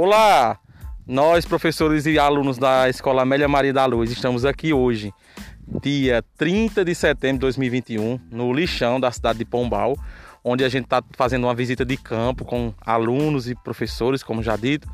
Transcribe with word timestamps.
Olá, 0.00 0.60
nós 1.04 1.44
professores 1.44 2.06
e 2.06 2.20
alunos 2.20 2.56
da 2.56 2.88
Escola 2.88 3.22
Amélia 3.22 3.48
Maria 3.48 3.72
da 3.72 3.84
Luz 3.84 4.12
estamos 4.12 4.44
aqui 4.44 4.72
hoje, 4.72 5.12
dia 5.82 6.24
30 6.36 6.84
de 6.84 6.94
setembro 6.94 7.38
de 7.38 7.40
2021, 7.40 8.20
no 8.30 8.52
lixão 8.52 9.00
da 9.00 9.10
cidade 9.10 9.40
de 9.40 9.44
Pombal, 9.44 9.98
onde 10.44 10.62
a 10.62 10.68
gente 10.68 10.84
está 10.84 11.02
fazendo 11.16 11.48
uma 11.48 11.54
visita 11.54 11.84
de 11.84 11.96
campo 11.96 12.44
com 12.44 12.72
alunos 12.80 13.50
e 13.50 13.56
professores, 13.56 14.22
como 14.22 14.40
já 14.40 14.54
dito, 14.54 14.88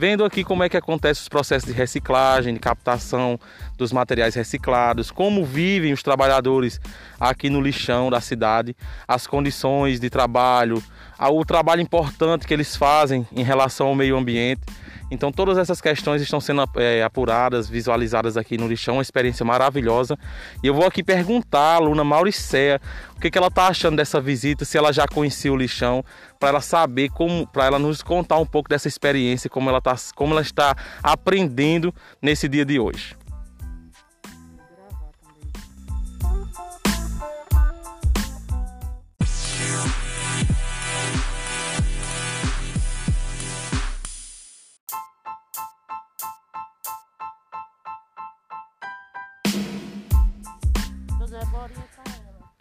vendo 0.00 0.24
aqui 0.24 0.42
como 0.42 0.62
é 0.62 0.68
que 0.70 0.78
acontece 0.78 1.20
os 1.20 1.28
processos 1.28 1.68
de 1.68 1.74
reciclagem, 1.74 2.54
de 2.54 2.58
captação 2.58 3.38
dos 3.76 3.92
materiais 3.92 4.34
reciclados, 4.34 5.10
como 5.10 5.44
vivem 5.44 5.92
os 5.92 6.02
trabalhadores 6.02 6.80
aqui 7.20 7.50
no 7.50 7.60
lixão 7.60 8.08
da 8.08 8.18
cidade, 8.18 8.74
as 9.06 9.26
condições 9.26 10.00
de 10.00 10.08
trabalho, 10.08 10.82
o 11.18 11.44
trabalho 11.44 11.82
importante 11.82 12.46
que 12.46 12.54
eles 12.54 12.74
fazem 12.74 13.28
em 13.30 13.42
relação 13.42 13.88
ao 13.88 13.94
meio 13.94 14.16
ambiente. 14.16 14.62
Então 15.10 15.32
todas 15.32 15.58
essas 15.58 15.80
questões 15.80 16.22
estão 16.22 16.40
sendo 16.40 16.62
é, 16.76 17.02
apuradas, 17.02 17.68
visualizadas 17.68 18.36
aqui 18.36 18.56
no 18.56 18.68
lixão, 18.68 18.96
uma 18.96 19.02
experiência 19.02 19.44
maravilhosa. 19.44 20.16
E 20.62 20.66
eu 20.66 20.74
vou 20.74 20.86
aqui 20.86 21.02
perguntar 21.02 21.58
à 21.58 21.74
aluna 21.76 22.04
Mauricéia 22.04 22.80
o 23.16 23.20
que, 23.20 23.30
que 23.30 23.36
ela 23.36 23.48
está 23.48 23.66
achando 23.66 23.96
dessa 23.96 24.20
visita, 24.20 24.64
se 24.64 24.78
ela 24.78 24.92
já 24.92 25.06
conhecia 25.06 25.52
o 25.52 25.56
lixão, 25.56 26.04
para 26.38 26.50
ela 26.50 26.60
saber 26.60 27.10
como, 27.10 27.46
para 27.46 27.66
ela 27.66 27.78
nos 27.78 28.02
contar 28.02 28.38
um 28.38 28.46
pouco 28.46 28.68
dessa 28.68 28.88
experiência, 28.88 29.50
como 29.50 29.68
ela, 29.68 29.80
tá, 29.80 29.94
como 30.14 30.32
ela 30.32 30.40
está 30.40 30.74
aprendendo 31.02 31.92
nesse 32.22 32.48
dia 32.48 32.64
de 32.64 32.78
hoje. 32.78 33.19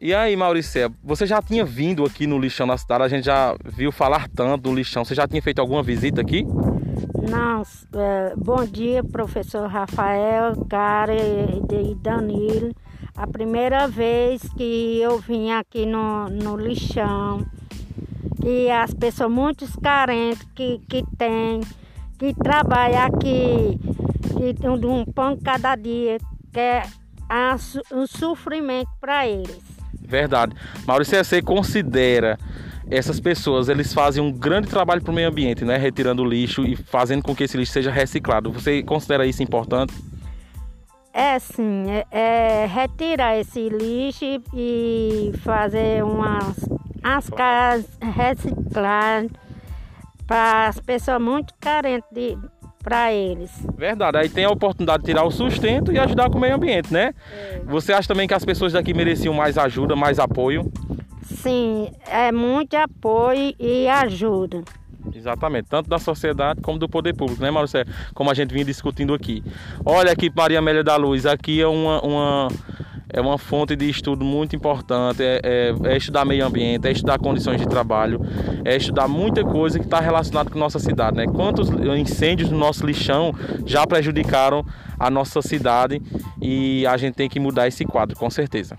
E 0.01 0.13
aí, 0.13 0.33
Maurícia, 0.35 0.89
você 1.03 1.25
já 1.25 1.41
tinha 1.41 1.65
vindo 1.65 2.05
aqui 2.05 2.25
no 2.25 2.39
lixão 2.39 2.65
da 2.65 2.77
cidade? 2.77 3.03
A 3.03 3.07
gente 3.09 3.25
já 3.25 3.53
viu 3.65 3.91
falar 3.91 4.29
tanto 4.29 4.63
do 4.63 4.73
lixão. 4.73 5.03
Você 5.03 5.13
já 5.13 5.27
tinha 5.27 5.41
feito 5.41 5.59
alguma 5.59 5.83
visita 5.83 6.21
aqui? 6.21 6.45
Não. 7.29 7.63
É, 7.93 8.33
bom 8.37 8.63
dia, 8.63 9.03
professor 9.03 9.67
Rafael, 9.67 10.55
Cara 10.69 11.13
e 11.13 11.95
Danilo. 11.95 12.73
A 13.13 13.27
primeira 13.27 13.89
vez 13.89 14.41
que 14.55 15.01
eu 15.01 15.19
vim 15.19 15.51
aqui 15.51 15.85
no, 15.85 16.29
no 16.29 16.55
lixão, 16.55 17.45
que 18.41 18.71
as 18.71 18.93
pessoas 18.93 19.29
muito 19.29 19.67
carentes 19.81 20.47
que, 20.55 20.79
que 20.87 21.03
tem, 21.17 21.59
que 22.17 22.33
trabalham 22.33 23.01
aqui, 23.01 23.77
que 24.37 24.67
um 24.87 25.03
pão 25.03 25.37
cada 25.37 25.75
dia, 25.75 26.17
que 26.53 26.81
é 27.29 27.55
um 27.93 28.07
sofrimento 28.07 28.89
para 28.99 29.27
eles. 29.27 29.61
Verdade. 30.01 30.55
Maurício, 30.85 31.23
você 31.23 31.41
considera 31.41 32.37
essas 32.89 33.19
pessoas, 33.19 33.69
eles 33.69 33.93
fazem 33.93 34.21
um 34.21 34.31
grande 34.31 34.67
trabalho 34.67 35.01
para 35.01 35.11
o 35.11 35.13
meio 35.13 35.29
ambiente, 35.29 35.63
né? 35.63 35.77
Retirando 35.77 36.23
o 36.23 36.25
lixo 36.25 36.65
e 36.65 36.75
fazendo 36.75 37.21
com 37.21 37.35
que 37.35 37.43
esse 37.43 37.55
lixo 37.55 37.71
seja 37.71 37.91
reciclado. 37.91 38.51
Você 38.51 38.81
considera 38.81 39.25
isso 39.27 39.43
importante? 39.43 39.93
É 41.13 41.37
sim, 41.37 41.85
é, 41.89 42.05
é 42.11 42.65
retirar 42.65 43.37
esse 43.37 43.69
lixo 43.69 44.25
e 44.53 45.31
fazer 45.43 46.03
umas 46.03 46.55
as 47.03 47.29
casas 47.29 47.85
reciclar 48.01 49.25
para 50.27 50.67
as 50.67 50.79
pessoas 50.79 51.21
muito 51.21 51.53
carentes 51.59 52.09
de, 52.11 52.37
para 52.89 53.13
eles. 53.13 53.51
Verdade, 53.77 54.17
aí 54.17 54.27
tem 54.27 54.45
a 54.45 54.49
oportunidade 54.49 55.03
de 55.03 55.05
tirar 55.05 55.23
o 55.23 55.29
sustento 55.29 55.91
e 55.91 55.99
ajudar 55.99 56.27
com 56.31 56.39
o 56.39 56.41
meio 56.41 56.55
ambiente, 56.55 56.91
né? 56.91 57.13
É. 57.31 57.61
Você 57.65 57.93
acha 57.93 58.07
também 58.07 58.27
que 58.27 58.33
as 58.33 58.43
pessoas 58.43 58.73
daqui 58.73 58.95
mereciam 58.95 59.31
mais 59.31 59.59
ajuda, 59.59 59.95
mais 59.95 60.17
apoio? 60.17 60.71
Sim, 61.21 61.91
é 62.07 62.31
muito 62.31 62.75
apoio 62.75 63.53
e 63.59 63.87
ajuda. 63.87 64.63
Exatamente, 65.13 65.69
tanto 65.69 65.87
da 65.87 65.99
sociedade 65.99 66.61
como 66.61 66.79
do 66.79 66.89
poder 66.89 67.15
público, 67.15 67.41
né, 67.41 67.51
Maurício? 67.51 67.85
Como 68.15 68.31
a 68.31 68.33
gente 68.33 68.51
vinha 68.51 68.65
discutindo 68.65 69.13
aqui. 69.13 69.43
Olha 69.85 70.11
aqui, 70.11 70.31
Maria 70.35 70.57
Amélia 70.57 70.83
da 70.83 70.95
Luz, 70.95 71.27
aqui 71.27 71.61
é 71.61 71.67
uma, 71.67 72.01
uma 72.01 72.47
é 73.11 73.19
uma 73.19 73.37
fonte 73.37 73.75
de 73.75 73.89
estudo 73.89 74.23
muito 74.23 74.55
importante, 74.55 75.23
é, 75.23 75.41
é, 75.43 75.73
é, 75.83 75.97
estudar 75.97 76.25
meio 76.25 76.45
ambiente, 76.45 76.87
é 76.87 76.91
estudar 76.91 77.17
condições 77.17 77.59
de 77.59 77.67
trabalho, 77.67 78.21
é 78.63 78.77
estudar 78.77 79.07
muita 79.07 79.43
coisa 79.43 79.79
que 79.79 79.85
está 79.85 79.99
relacionada 79.99 80.49
com 80.49 80.59
nossa 80.59 80.79
cidade, 80.79 81.17
né? 81.17 81.25
Quantos 81.25 81.69
incêndios 81.97 82.51
no 82.51 82.57
nosso 82.57 82.85
lixão 82.85 83.33
já 83.65 83.85
prejudicaram 83.87 84.63
a 84.99 85.09
nossa 85.09 85.41
cidade 85.41 86.01
e 86.41 86.85
a 86.85 86.95
gente 86.97 87.15
tem 87.15 87.27
que 87.27 87.39
mudar 87.39 87.67
esse 87.67 87.83
quadro, 87.83 88.15
com 88.15 88.29
certeza. 88.29 88.77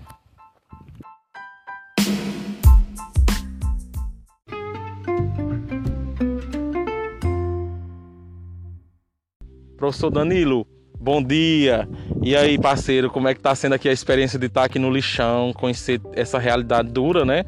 Professor 9.77 10.11
Danilo, 10.11 10.67
bom 11.01 11.21
dia. 11.21 11.89
E 12.21 12.35
aí, 12.35 12.59
parceiro, 12.59 13.09
como 13.09 13.27
é 13.27 13.33
que 13.33 13.39
tá 13.39 13.55
sendo 13.55 13.73
aqui 13.73 13.89
a 13.89 13.91
experiência 13.91 14.37
de 14.37 14.45
estar 14.45 14.65
aqui 14.65 14.77
no 14.77 14.91
lixão, 14.91 15.51
conhecer 15.53 15.99
essa 16.13 16.37
realidade 16.37 16.89
dura, 16.89 17.25
né? 17.25 17.43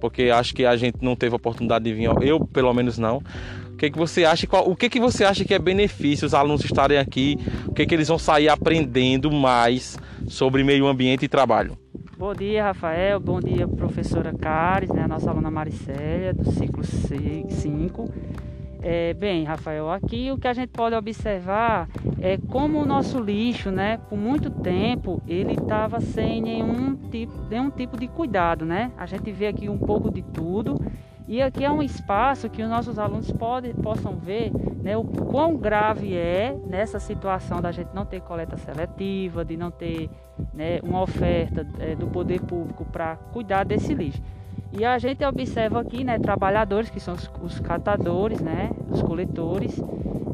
Porque 0.00 0.24
acho 0.24 0.52
que 0.54 0.66
a 0.66 0.76
gente 0.76 0.98
não 1.00 1.14
teve 1.14 1.32
a 1.32 1.36
oportunidade 1.36 1.84
de 1.84 1.94
vir, 1.94 2.10
eu 2.20 2.44
pelo 2.44 2.72
menos 2.74 2.98
não. 2.98 3.22
O 3.72 3.76
que, 3.76 3.90
que 3.90 3.98
você 3.98 4.24
acha? 4.24 4.46
Qual, 4.46 4.68
o 4.68 4.74
que, 4.74 4.88
que 4.88 4.98
você 4.98 5.24
acha 5.24 5.44
que 5.44 5.54
é 5.54 5.58
benefício 5.58 6.26
os 6.26 6.34
alunos 6.34 6.64
estarem 6.64 6.98
aqui? 6.98 7.38
O 7.66 7.72
que, 7.72 7.86
que 7.86 7.94
eles 7.94 8.08
vão 8.08 8.18
sair 8.18 8.48
aprendendo 8.48 9.30
mais 9.30 9.98
sobre 10.26 10.64
meio 10.64 10.86
ambiente 10.86 11.24
e 11.24 11.28
trabalho? 11.28 11.78
Bom 12.18 12.34
dia, 12.34 12.64
Rafael. 12.64 13.20
Bom 13.20 13.38
dia, 13.38 13.68
professora 13.68 14.32
Cares, 14.32 14.88
né, 14.88 15.02
a 15.02 15.08
nossa 15.08 15.30
aluna 15.30 15.50
Maricélia, 15.50 16.32
do 16.32 16.50
ciclo 16.50 16.82
5. 16.82 18.10
É, 18.88 19.12
bem, 19.14 19.42
Rafael, 19.42 19.90
aqui 19.90 20.30
o 20.30 20.38
que 20.38 20.46
a 20.46 20.52
gente 20.52 20.68
pode 20.68 20.94
observar 20.94 21.88
é 22.20 22.38
como 22.38 22.80
o 22.80 22.86
nosso 22.86 23.18
lixo, 23.18 23.68
né, 23.68 23.98
por 24.08 24.16
muito 24.16 24.48
tempo, 24.48 25.20
ele 25.26 25.54
estava 25.54 25.98
sem 25.98 26.40
nenhum 26.40 26.94
tipo, 26.94 27.32
nenhum 27.50 27.68
tipo 27.68 27.98
de 27.98 28.06
cuidado, 28.06 28.64
né? 28.64 28.92
A 28.96 29.04
gente 29.04 29.32
vê 29.32 29.48
aqui 29.48 29.68
um 29.68 29.76
pouco 29.76 30.08
de 30.08 30.22
tudo 30.22 30.80
e 31.26 31.42
aqui 31.42 31.64
é 31.64 31.70
um 31.70 31.82
espaço 31.82 32.48
que 32.48 32.62
os 32.62 32.68
nossos 32.68 32.96
alunos 32.96 33.32
podem, 33.32 33.74
possam 33.74 34.14
ver 34.14 34.52
né, 34.80 34.96
o 34.96 35.02
quão 35.02 35.56
grave 35.56 36.14
é 36.14 36.56
nessa 36.68 37.00
situação 37.00 37.60
da 37.60 37.72
gente 37.72 37.88
não 37.92 38.06
ter 38.06 38.20
coleta 38.20 38.56
seletiva, 38.56 39.44
de 39.44 39.56
não 39.56 39.72
ter 39.72 40.08
né, 40.54 40.78
uma 40.84 41.02
oferta 41.02 41.66
é, 41.80 41.96
do 41.96 42.06
poder 42.06 42.40
público 42.40 42.84
para 42.84 43.16
cuidar 43.16 43.64
desse 43.64 43.92
lixo. 43.92 44.22
E 44.72 44.84
a 44.84 44.98
gente 44.98 45.24
observa 45.24 45.80
aqui, 45.80 46.04
né, 46.04 46.18
trabalhadores 46.18 46.90
que 46.90 47.00
são 47.00 47.14
os, 47.14 47.30
os 47.42 47.60
catadores, 47.60 48.40
né, 48.40 48.70
os 48.90 49.02
coletores 49.02 49.80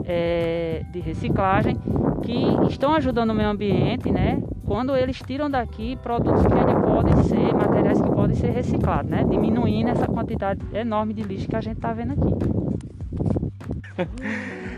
é, 0.05 0.85
de 0.91 1.01
reciclagem, 1.01 1.77
que 2.23 2.69
estão 2.69 2.95
ajudando 2.95 3.31
o 3.31 3.35
meio 3.35 3.51
ambiente, 3.51 4.11
né, 4.11 4.43
quando 4.67 4.97
eles 4.97 5.21
tiram 5.21 5.51
daqui 5.51 5.97
produtos 5.97 6.47
que 6.47 6.53
ainda 6.53 6.75
podem 6.81 7.23
ser, 7.25 7.55
materiais 7.55 8.01
que 8.01 8.11
podem 8.11 8.37
ser 8.37 8.51
reciclados, 8.51 9.11
né, 9.11 9.25
diminuindo 9.29 9.91
essa 9.91 10.07
quantidade 10.07 10.61
enorme 10.73 11.15
de 11.15 11.23
lixo 11.23 11.49
que 11.49 11.57
a 11.57 11.61
gente 11.61 11.77
está 11.77 11.93
vendo 11.93 12.13
aqui. 12.13 12.63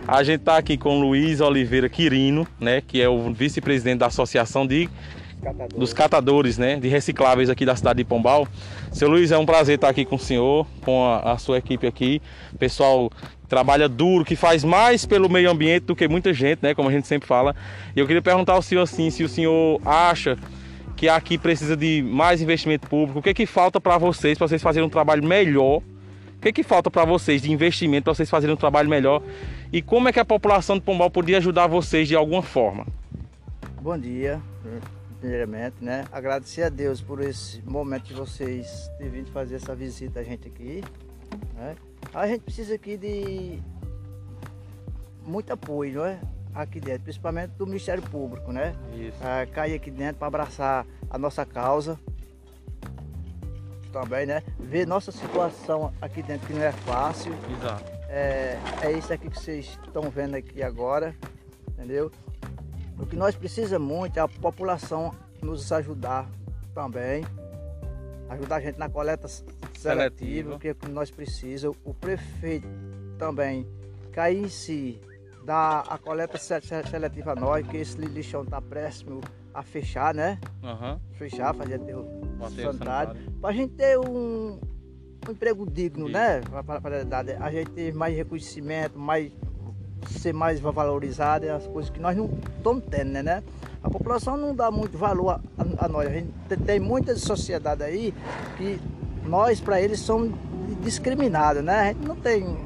A 0.06 0.22
gente 0.22 0.40
está 0.40 0.58
aqui 0.58 0.76
com 0.76 1.00
Luiz 1.00 1.40
Oliveira 1.40 1.88
Quirino, 1.88 2.46
né, 2.60 2.80
que 2.80 3.00
é 3.00 3.08
o 3.08 3.32
vice-presidente 3.32 4.00
da 4.00 4.06
Associação 4.06 4.66
de 4.66 4.88
catadores. 5.44 5.78
dos 5.78 5.92
catadores 5.92 6.58
né, 6.58 6.76
de 6.76 6.88
recicláveis 6.88 7.50
aqui 7.50 7.64
da 7.66 7.76
cidade 7.76 7.98
de 7.98 8.04
Pombal. 8.04 8.48
Seu 8.90 9.08
Luiz, 9.08 9.30
é 9.30 9.38
um 9.38 9.46
prazer 9.46 9.76
estar 9.76 9.88
aqui 9.88 10.04
com 10.04 10.16
o 10.16 10.18
senhor, 10.18 10.66
com 10.82 11.04
a, 11.04 11.32
a 11.32 11.38
sua 11.38 11.58
equipe 11.58 11.86
aqui. 11.86 12.22
Pessoal 12.58 13.10
trabalha 13.48 13.88
duro, 13.88 14.24
que 14.24 14.34
faz 14.34 14.64
mais 14.64 15.04
pelo 15.04 15.28
meio 15.28 15.50
ambiente 15.50 15.84
do 15.84 15.94
que 15.94 16.08
muita 16.08 16.32
gente, 16.32 16.60
né? 16.62 16.74
Como 16.74 16.88
a 16.88 16.92
gente 16.92 17.06
sempre 17.06 17.28
fala. 17.28 17.54
E 17.94 18.00
eu 18.00 18.06
queria 18.06 18.22
perguntar 18.22 18.54
ao 18.54 18.62
senhor 18.62 18.82
assim, 18.82 19.10
se 19.10 19.22
o 19.22 19.28
senhor 19.28 19.80
acha 19.84 20.36
que 20.96 21.08
aqui 21.08 21.36
precisa 21.36 21.76
de 21.76 22.02
mais 22.02 22.40
investimento 22.40 22.88
público, 22.88 23.18
o 23.18 23.22
que 23.22 23.30
é 23.30 23.34
que 23.34 23.46
falta 23.46 23.80
para 23.80 23.98
vocês, 23.98 24.38
para 24.38 24.48
vocês 24.48 24.62
fazerem 24.62 24.86
um 24.86 24.90
trabalho 24.90 25.22
melhor? 25.22 25.82
O 26.36 26.40
que 26.40 26.48
é 26.48 26.52
que 26.52 26.62
falta 26.62 26.90
para 26.90 27.04
vocês 27.04 27.42
de 27.42 27.50
investimento 27.50 28.04
para 28.04 28.14
vocês 28.14 28.28
fazerem 28.28 28.54
um 28.54 28.58
trabalho 28.58 28.88
melhor? 28.88 29.22
E 29.72 29.80
como 29.80 30.08
é 30.08 30.12
que 30.12 30.20
a 30.20 30.24
população 30.24 30.76
de 30.76 30.82
Pombal 30.82 31.10
podia 31.10 31.38
ajudar 31.38 31.66
vocês 31.66 32.06
de 32.06 32.14
alguma 32.14 32.42
forma? 32.42 32.86
Bom 33.80 33.98
dia 33.98 34.40
primeiramente, 35.24 35.76
né? 35.80 36.04
Agradecer 36.12 36.64
a 36.64 36.68
Deus 36.68 37.00
por 37.00 37.18
esse 37.22 37.62
momento 37.62 38.04
que 38.04 38.12
vocês 38.12 38.90
terem 38.98 39.10
vindo 39.10 39.32
fazer 39.32 39.54
essa 39.54 39.74
visita 39.74 40.20
a 40.20 40.22
gente 40.22 40.46
aqui, 40.46 40.84
né? 41.54 41.74
A 42.12 42.26
gente 42.26 42.42
precisa 42.42 42.74
aqui 42.74 42.98
de 42.98 43.58
muito 45.24 45.50
apoio, 45.50 45.94
não 45.94 46.04
é? 46.04 46.20
Aqui 46.54 46.78
dentro, 46.78 47.04
principalmente 47.04 47.52
do 47.52 47.66
Ministério 47.66 48.02
Público, 48.02 48.52
né? 48.52 48.74
Isso. 48.94 49.16
Ah, 49.22 49.46
cair 49.46 49.74
aqui 49.74 49.90
dentro 49.90 50.16
para 50.16 50.28
abraçar 50.28 50.86
a 51.08 51.16
nossa 51.16 51.46
causa 51.46 51.98
também, 53.90 54.26
né? 54.26 54.42
Ver 54.60 54.86
nossa 54.86 55.10
situação 55.10 55.90
aqui 56.02 56.22
dentro 56.22 56.46
que 56.46 56.52
não 56.52 56.62
é 56.62 56.72
fácil. 56.72 57.32
Exato. 57.50 57.90
é, 58.10 58.58
é 58.82 58.92
isso 58.92 59.10
aqui 59.10 59.30
que 59.30 59.40
vocês 59.40 59.78
estão 59.86 60.02
vendo 60.10 60.34
aqui 60.34 60.62
agora, 60.62 61.16
entendeu? 61.70 62.12
O 62.98 63.06
que 63.06 63.16
nós 63.16 63.34
precisamos 63.34 63.86
muito 63.86 64.16
é 64.18 64.20
a 64.20 64.28
população 64.28 65.12
nos 65.42 65.70
ajudar 65.72 66.28
também, 66.74 67.24
ajudar 68.28 68.56
a 68.56 68.60
gente 68.60 68.78
na 68.78 68.88
coleta 68.88 69.28
seletiva, 69.76 70.58
que 70.58 70.68
é 70.68 70.70
o 70.72 70.74
que 70.74 70.88
nós 70.88 71.10
precisamos. 71.10 71.76
O 71.84 71.92
prefeito 71.92 72.66
também 73.18 73.66
cair 74.12 74.44
em 74.44 74.48
si, 74.48 75.00
dar 75.44 75.84
a 75.88 75.98
coleta 75.98 76.38
seletiva 76.38 77.32
a 77.32 77.34
nós, 77.34 77.66
que 77.66 77.76
esse 77.76 77.98
lixão 77.98 78.42
está 78.42 78.60
próximo 78.60 79.20
a 79.52 79.62
fechar, 79.62 80.14
né? 80.14 80.38
Uhum. 80.62 80.98
Fechar, 81.12 81.54
fazer 81.54 81.80
o 81.94 82.40
sanitário. 82.62 83.32
Para 83.40 83.50
a 83.50 83.52
gente 83.52 83.74
ter 83.74 83.98
um, 83.98 84.58
um 85.28 85.30
emprego 85.30 85.68
digno, 85.70 86.08
né? 86.08 86.40
Para 86.40 86.80
a 87.40 87.50
gente 87.50 87.70
ter 87.70 87.94
mais 87.94 88.16
reconhecimento, 88.16 88.98
mais 88.98 89.32
ser 90.08 90.32
mais 90.32 90.60
valorizado, 90.60 91.50
as 91.50 91.66
coisas 91.66 91.90
que 91.90 92.00
nós 92.00 92.16
não 92.16 92.30
estamos 92.56 92.84
tendo, 92.90 93.10
né, 93.10 93.22
né? 93.22 93.42
A 93.82 93.90
população 93.90 94.36
não 94.36 94.54
dá 94.54 94.70
muito 94.70 94.96
valor 94.96 95.30
a, 95.30 95.40
a, 95.84 95.88
nós. 95.88 96.06
A 96.06 96.10
gente 96.10 96.28
tem 96.64 96.80
muitas 96.80 97.20
sociedades 97.20 97.84
aí 97.84 98.14
que 98.56 98.80
nós, 99.26 99.60
para 99.60 99.80
eles, 99.80 100.00
somos 100.00 100.32
discriminados, 100.82 101.62
né? 101.62 101.80
A 101.80 101.86
gente 101.88 102.06
não 102.06 102.16
tem 102.16 102.56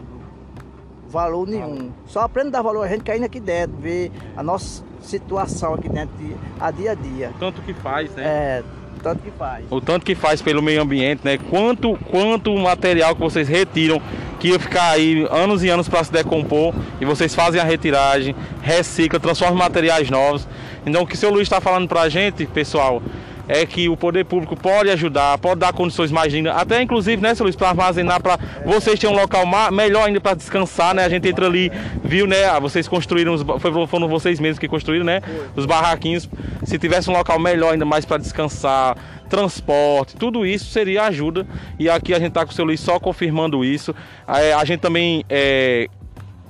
valor 1.08 1.46
nenhum. 1.46 1.90
Só 2.06 2.20
aprende 2.20 2.48
a 2.48 2.52
dar 2.52 2.62
valor 2.62 2.84
a 2.84 2.88
gente 2.88 3.02
caindo 3.02 3.24
aqui 3.24 3.40
dentro, 3.40 3.76
ver 3.78 4.12
a 4.36 4.42
nossa 4.42 4.84
situação 5.02 5.74
aqui 5.74 5.88
dentro, 5.88 6.14
a 6.60 6.70
dia 6.70 6.92
a 6.92 6.94
dia. 6.94 7.32
Tanto 7.38 7.62
que 7.62 7.72
faz, 7.74 8.14
né? 8.14 8.22
É, 8.24 8.64
tanto 9.02 9.22
que 9.22 9.30
faz. 9.30 9.64
O 9.70 9.80
tanto 9.80 10.04
que 10.04 10.14
faz 10.14 10.42
pelo 10.42 10.62
meio 10.62 10.82
ambiente, 10.82 11.22
né? 11.24 11.38
Quanto, 11.38 11.96
quanto 12.10 12.54
material 12.56 13.14
que 13.14 13.20
vocês 13.20 13.48
retiram, 13.48 14.00
que 14.38 14.48
ia 14.48 14.58
ficar 14.58 14.90
aí 14.90 15.26
anos 15.30 15.64
e 15.64 15.68
anos 15.68 15.88
para 15.88 16.02
se 16.04 16.12
decompor, 16.12 16.74
e 17.00 17.04
vocês 17.04 17.34
fazem 17.34 17.60
a 17.60 17.64
retiragem, 17.64 18.34
reciclam, 18.62 19.20
transformam 19.20 19.56
em 19.56 19.58
materiais 19.58 20.10
novos. 20.10 20.46
Então 20.86 21.02
o 21.02 21.06
que 21.06 21.14
o 21.14 21.18
seu 21.18 21.30
Luiz 21.30 21.42
está 21.42 21.60
falando 21.60 21.88
para 21.88 22.02
a 22.02 22.08
gente, 22.08 22.46
pessoal, 22.46 23.02
é 23.48 23.64
que 23.64 23.88
o 23.88 23.96
poder 23.96 24.24
público 24.26 24.54
pode 24.54 24.90
ajudar, 24.90 25.38
pode 25.38 25.60
dar 25.60 25.72
condições 25.72 26.12
mais 26.12 26.30
dignas, 26.30 26.54
até 26.54 26.82
inclusive, 26.82 27.20
né, 27.20 27.34
seu 27.34 27.44
Luiz, 27.44 27.56
para 27.56 27.70
armazenar, 27.70 28.22
para 28.22 28.38
vocês 28.64 28.98
terem 28.98 29.16
um 29.16 29.18
local 29.18 29.44
melhor 29.72 30.06
ainda 30.06 30.20
para 30.20 30.36
descansar, 30.36 30.94
né? 30.94 31.04
A 31.04 31.08
gente 31.08 31.26
entra 31.26 31.46
ali, 31.46 31.72
viu, 32.04 32.26
né? 32.26 32.44
Ah, 32.44 32.58
vocês 32.58 32.86
construíram, 32.86 33.32
os, 33.32 33.42
foram 33.88 34.06
vocês 34.06 34.38
mesmos 34.38 34.58
que 34.58 34.68
construíram, 34.68 35.04
né? 35.04 35.22
Os 35.56 35.64
barraquinhos. 35.64 36.28
Se 36.64 36.78
tivesse 36.78 37.08
um 37.08 37.14
local 37.14 37.38
melhor 37.38 37.72
ainda 37.72 37.86
mais 37.86 38.04
para 38.04 38.18
descansar, 38.18 38.96
transporte, 39.28 40.16
tudo 40.16 40.44
isso 40.44 40.66
seria 40.66 41.04
ajuda. 41.04 41.46
E 41.78 41.88
aqui 41.88 42.14
a 42.14 42.18
gente 42.18 42.28
está 42.28 42.44
com 42.44 42.50
o 42.52 42.54
seu 42.54 42.64
Luiz 42.64 42.80
só 42.80 42.98
confirmando 42.98 43.64
isso. 43.64 43.94
É, 44.26 44.52
a 44.52 44.64
gente 44.64 44.80
também 44.80 45.24
é, 45.28 45.88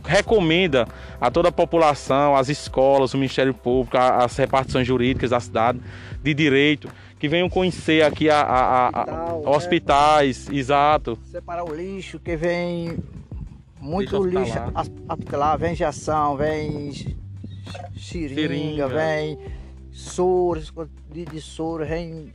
recomenda 0.04 0.88
a 1.20 1.30
toda 1.30 1.50
a 1.50 1.52
população, 1.52 2.34
as 2.34 2.48
escolas, 2.48 3.12
o 3.12 3.18
Ministério 3.18 3.52
Público, 3.52 3.96
as 3.96 4.36
repartições 4.36 4.86
jurídicas 4.86 5.30
da 5.30 5.40
cidade 5.40 5.80
de 6.22 6.34
direito, 6.34 6.88
que 7.18 7.28
venham 7.28 7.48
conhecer 7.48 8.02
aqui 8.02 8.30
a, 8.30 8.40
a, 8.40 8.86
a, 8.86 8.88
Hospital, 8.88 9.42
a 9.44 9.56
hospitais, 9.56 10.48
né? 10.48 10.56
exato. 10.56 11.18
Separar 11.24 11.64
o 11.64 11.74
lixo, 11.74 12.18
que 12.18 12.36
vem 12.36 12.98
muito 13.80 14.24
lixo 14.24 14.58
hospitalar, 15.08 15.58
vem 15.58 15.72
injeção, 15.72 16.36
vem 16.36 16.92
seringa, 17.96 18.34
seringa. 18.34 18.88
vem 18.88 19.38
soro, 19.92 20.62
de, 21.12 21.24
de 21.24 21.40
soro, 21.40 21.84
vem 21.84 22.32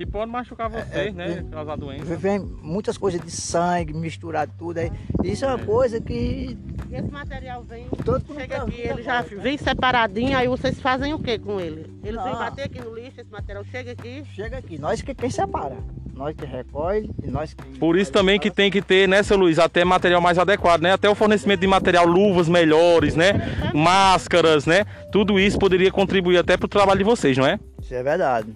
que 0.00 0.06
pode 0.06 0.30
machucar 0.30 0.74
é, 0.74 0.82
vocês, 0.82 1.08
é, 1.08 1.10
né? 1.12 1.44
Causar 1.52 1.76
doença. 1.76 2.16
Vem 2.16 2.38
muitas 2.38 2.96
coisas 2.96 3.20
de 3.20 3.30
sangue, 3.30 3.92
misturado 3.92 4.50
tudo 4.58 4.78
aí. 4.78 4.90
Isso 5.22 5.44
é 5.44 5.48
uma 5.48 5.60
é. 5.60 5.66
coisa 5.66 6.00
que. 6.00 6.56
Esse 6.90 7.10
material 7.10 7.62
vem. 7.64 7.86
Todo 8.02 8.24
chega 8.34 8.62
aqui, 8.62 8.80
ele 8.80 9.02
já 9.02 9.20
vem 9.20 9.58
separadinho, 9.58 10.36
aí 10.38 10.48
vocês 10.48 10.80
fazem 10.80 11.12
o 11.12 11.18
que 11.18 11.38
com 11.38 11.60
ele? 11.60 11.86
Eles 12.02 12.22
vêm 12.22 12.32
bater 12.32 12.62
aqui 12.62 12.80
no 12.80 12.94
lixo, 12.94 13.20
esse 13.20 13.30
material 13.30 13.62
chega 13.64 13.92
aqui. 13.92 14.24
Chega 14.34 14.56
aqui, 14.56 14.78
nós 14.78 15.02
que 15.02 15.14
quem 15.14 15.28
separa. 15.28 15.76
Nós 16.14 16.34
que 16.34 16.46
recolhe 16.46 17.10
e 17.22 17.30
nós 17.30 17.52
que. 17.52 17.78
Por 17.78 17.98
isso 17.98 18.10
também 18.10 18.40
que 18.40 18.50
tem 18.50 18.70
que 18.70 18.80
ter, 18.80 19.06
né, 19.06 19.22
seu 19.22 19.36
Luiz, 19.36 19.58
até 19.58 19.84
material 19.84 20.22
mais 20.22 20.38
adequado, 20.38 20.80
né? 20.80 20.92
Até 20.92 21.10
o 21.10 21.14
fornecimento 21.14 21.60
de 21.60 21.66
material, 21.66 22.06
luvas 22.06 22.48
melhores, 22.48 23.14
né? 23.14 23.32
Máscaras, 23.74 24.64
né? 24.64 24.86
Tudo 25.12 25.38
isso 25.38 25.58
poderia 25.58 25.92
contribuir 25.92 26.38
até 26.38 26.56
para 26.56 26.64
o 26.64 26.68
trabalho 26.68 26.98
de 26.98 27.04
vocês, 27.04 27.36
não 27.36 27.46
é? 27.46 27.60
Isso 27.82 27.94
é 27.94 28.02
verdade. 28.02 28.48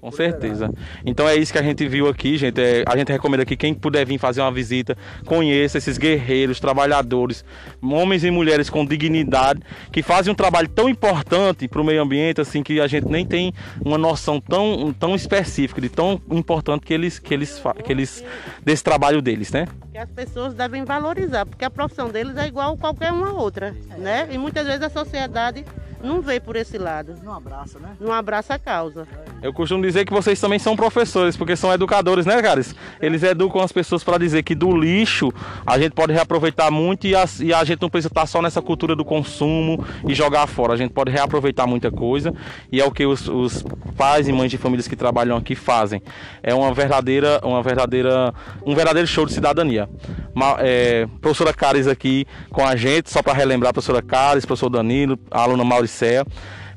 Com 0.00 0.12
certeza. 0.12 0.70
Então 1.04 1.28
é 1.28 1.34
isso 1.34 1.52
que 1.52 1.58
a 1.58 1.62
gente 1.62 1.86
viu 1.88 2.08
aqui, 2.08 2.38
gente. 2.38 2.60
É, 2.60 2.84
a 2.86 2.96
gente 2.96 3.10
recomenda 3.10 3.44
que 3.44 3.56
quem 3.56 3.74
puder 3.74 4.06
vir 4.06 4.18
fazer 4.18 4.40
uma 4.40 4.52
visita, 4.52 4.96
conheça 5.26 5.78
esses 5.78 5.98
guerreiros, 5.98 6.60
trabalhadores, 6.60 7.44
homens 7.82 8.22
e 8.22 8.30
mulheres 8.30 8.70
com 8.70 8.86
dignidade, 8.86 9.60
que 9.92 10.00
fazem 10.02 10.32
um 10.32 10.36
trabalho 10.36 10.68
tão 10.68 10.88
importante 10.88 11.66
para 11.66 11.80
o 11.80 11.84
meio 11.84 12.00
ambiente, 12.00 12.40
assim, 12.40 12.62
que 12.62 12.80
a 12.80 12.86
gente 12.86 13.08
nem 13.08 13.26
tem 13.26 13.52
uma 13.84 13.98
noção 13.98 14.40
tão, 14.40 14.94
tão 14.98 15.16
específica 15.16 15.80
de 15.80 15.88
tão 15.88 16.20
importante 16.30 16.86
que 16.86 16.94
eles, 16.94 17.18
que 17.18 17.34
eles, 17.34 17.60
que 17.84 17.92
eles 17.92 18.24
desse 18.64 18.84
trabalho 18.84 19.20
deles, 19.20 19.50
né? 19.50 19.66
Que 19.90 19.98
as 19.98 20.10
pessoas 20.10 20.54
devem 20.54 20.84
valorizar, 20.84 21.44
porque 21.44 21.64
a 21.64 21.70
profissão 21.70 22.08
deles 22.08 22.36
é 22.36 22.46
igual 22.46 22.74
a 22.74 22.76
qualquer 22.76 23.12
uma 23.12 23.32
outra, 23.32 23.74
né? 23.98 24.28
E 24.30 24.38
muitas 24.38 24.64
vezes 24.64 24.82
a 24.82 24.88
sociedade 24.88 25.64
não 26.02 26.20
vê 26.20 26.40
por 26.40 26.56
esse 26.56 26.78
lado. 26.78 27.14
Não 27.22 27.32
abraça, 27.32 27.78
né? 27.78 27.96
Não 28.00 28.12
abraça 28.12 28.54
a 28.54 28.58
causa. 28.58 29.06
Eu 29.42 29.52
costumo 29.52 29.82
dizer 29.82 30.04
que 30.04 30.12
vocês 30.12 30.40
também 30.40 30.58
são 30.58 30.76
professores, 30.76 31.36
porque 31.36 31.56
são 31.56 31.72
educadores, 31.72 32.26
né, 32.26 32.40
caras? 32.42 32.74
Eles 33.00 33.22
educam 33.22 33.60
as 33.60 33.72
pessoas 33.72 34.02
para 34.02 34.18
dizer 34.18 34.42
que 34.42 34.54
do 34.54 34.76
lixo 34.76 35.32
a 35.66 35.78
gente 35.78 35.92
pode 35.92 36.12
reaproveitar 36.12 36.70
muito 36.70 37.06
e 37.06 37.14
a, 37.14 37.24
e 37.40 37.52
a 37.52 37.62
gente 37.64 37.80
não 37.80 37.88
precisa 37.88 38.08
estar 38.08 38.26
só 38.26 38.42
nessa 38.42 38.60
cultura 38.60 38.96
do 38.96 39.04
consumo 39.04 39.84
e 40.06 40.14
jogar 40.14 40.46
fora. 40.46 40.72
A 40.72 40.76
gente 40.76 40.92
pode 40.92 41.10
reaproveitar 41.10 41.66
muita 41.66 41.90
coisa 41.90 42.34
e 42.70 42.80
é 42.80 42.84
o 42.84 42.90
que 42.90 43.06
os, 43.06 43.28
os 43.28 43.64
pais 43.96 44.28
e 44.28 44.32
mães 44.32 44.50
de 44.50 44.58
famílias 44.58 44.88
que 44.88 44.96
trabalham 44.96 45.36
aqui 45.36 45.54
fazem. 45.54 46.02
É 46.42 46.54
uma 46.54 46.72
verdadeira, 46.72 47.40
uma 47.44 47.62
verdadeira, 47.62 48.34
um 48.64 48.74
verdadeiro 48.74 49.06
show 49.06 49.26
de 49.26 49.32
cidadania. 49.32 49.88
Ma, 50.34 50.56
é, 50.60 51.06
professora 51.20 51.52
Caris 51.52 51.86
aqui 51.86 52.26
com 52.50 52.64
a 52.64 52.76
gente, 52.76 53.10
só 53.10 53.22
para 53.22 53.32
relembrar, 53.32 53.72
professora 53.72 54.02
Caris, 54.02 54.44
professor 54.44 54.68
Danilo, 54.68 55.18
a 55.30 55.42
aluna 55.42 55.64
Mauricéia. 55.88 56.24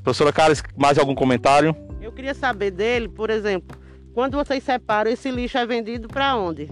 Professora 0.02 0.32
Caris, 0.32 0.64
mais 0.76 0.98
algum 0.98 1.14
comentário? 1.14 1.76
Eu 2.02 2.12
queria 2.12 2.34
saber 2.34 2.72
dele, 2.72 3.08
por 3.08 3.30
exemplo, 3.30 3.78
quando 4.14 4.36
vocês 4.36 4.64
separam, 4.64 5.12
esse 5.12 5.30
lixo 5.30 5.58
é 5.58 5.66
vendido 5.66 6.08
para 6.08 6.36
onde? 6.36 6.68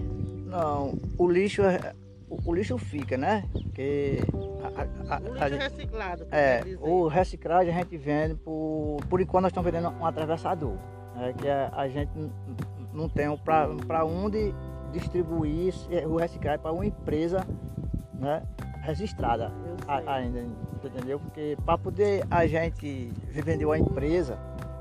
Não, 0.46 0.98
o 1.16 1.30
lixo 1.30 1.62
é, 1.62 1.94
o, 2.28 2.50
o, 2.50 2.54
lixo 2.54 2.76
fica, 2.76 3.16
né? 3.16 3.44
Que 3.72 4.18
a, 4.64 5.14
a, 5.14 5.16
a, 5.16 5.20
o 5.20 5.34
lixo 5.34 5.56
reciclado. 5.56 6.26
É, 6.32 6.62
o 6.80 7.06
reciclagem 7.06 7.72
a 7.72 7.76
gente 7.76 7.96
vende 7.96 8.34
por. 8.34 8.98
Por 9.08 9.20
enquanto 9.20 9.42
nós 9.42 9.50
estamos 9.50 9.70
vendendo 9.70 9.90
um 9.90 10.04
atravessador. 10.04 10.76
Né? 11.14 11.32
Que 11.38 11.48
a, 11.48 11.88
gente 11.88 12.10
não 12.92 13.08
tem 13.08 13.34
para 13.36 14.04
onde 14.04 14.52
distribuir 14.92 15.72
o 16.08 16.16
reciclagem 16.16 16.58
para 16.60 16.72
uma 16.72 16.84
empresa 16.84 17.46
né, 18.14 18.42
registrada 18.82 19.52
ainda, 20.06 20.44
entendeu? 20.86 21.18
Porque 21.20 21.56
para 21.64 21.78
poder 21.78 22.24
a 22.30 22.46
gente 22.46 23.12
vender 23.30 23.64
uma 23.64 23.78
empresa, 23.78 24.36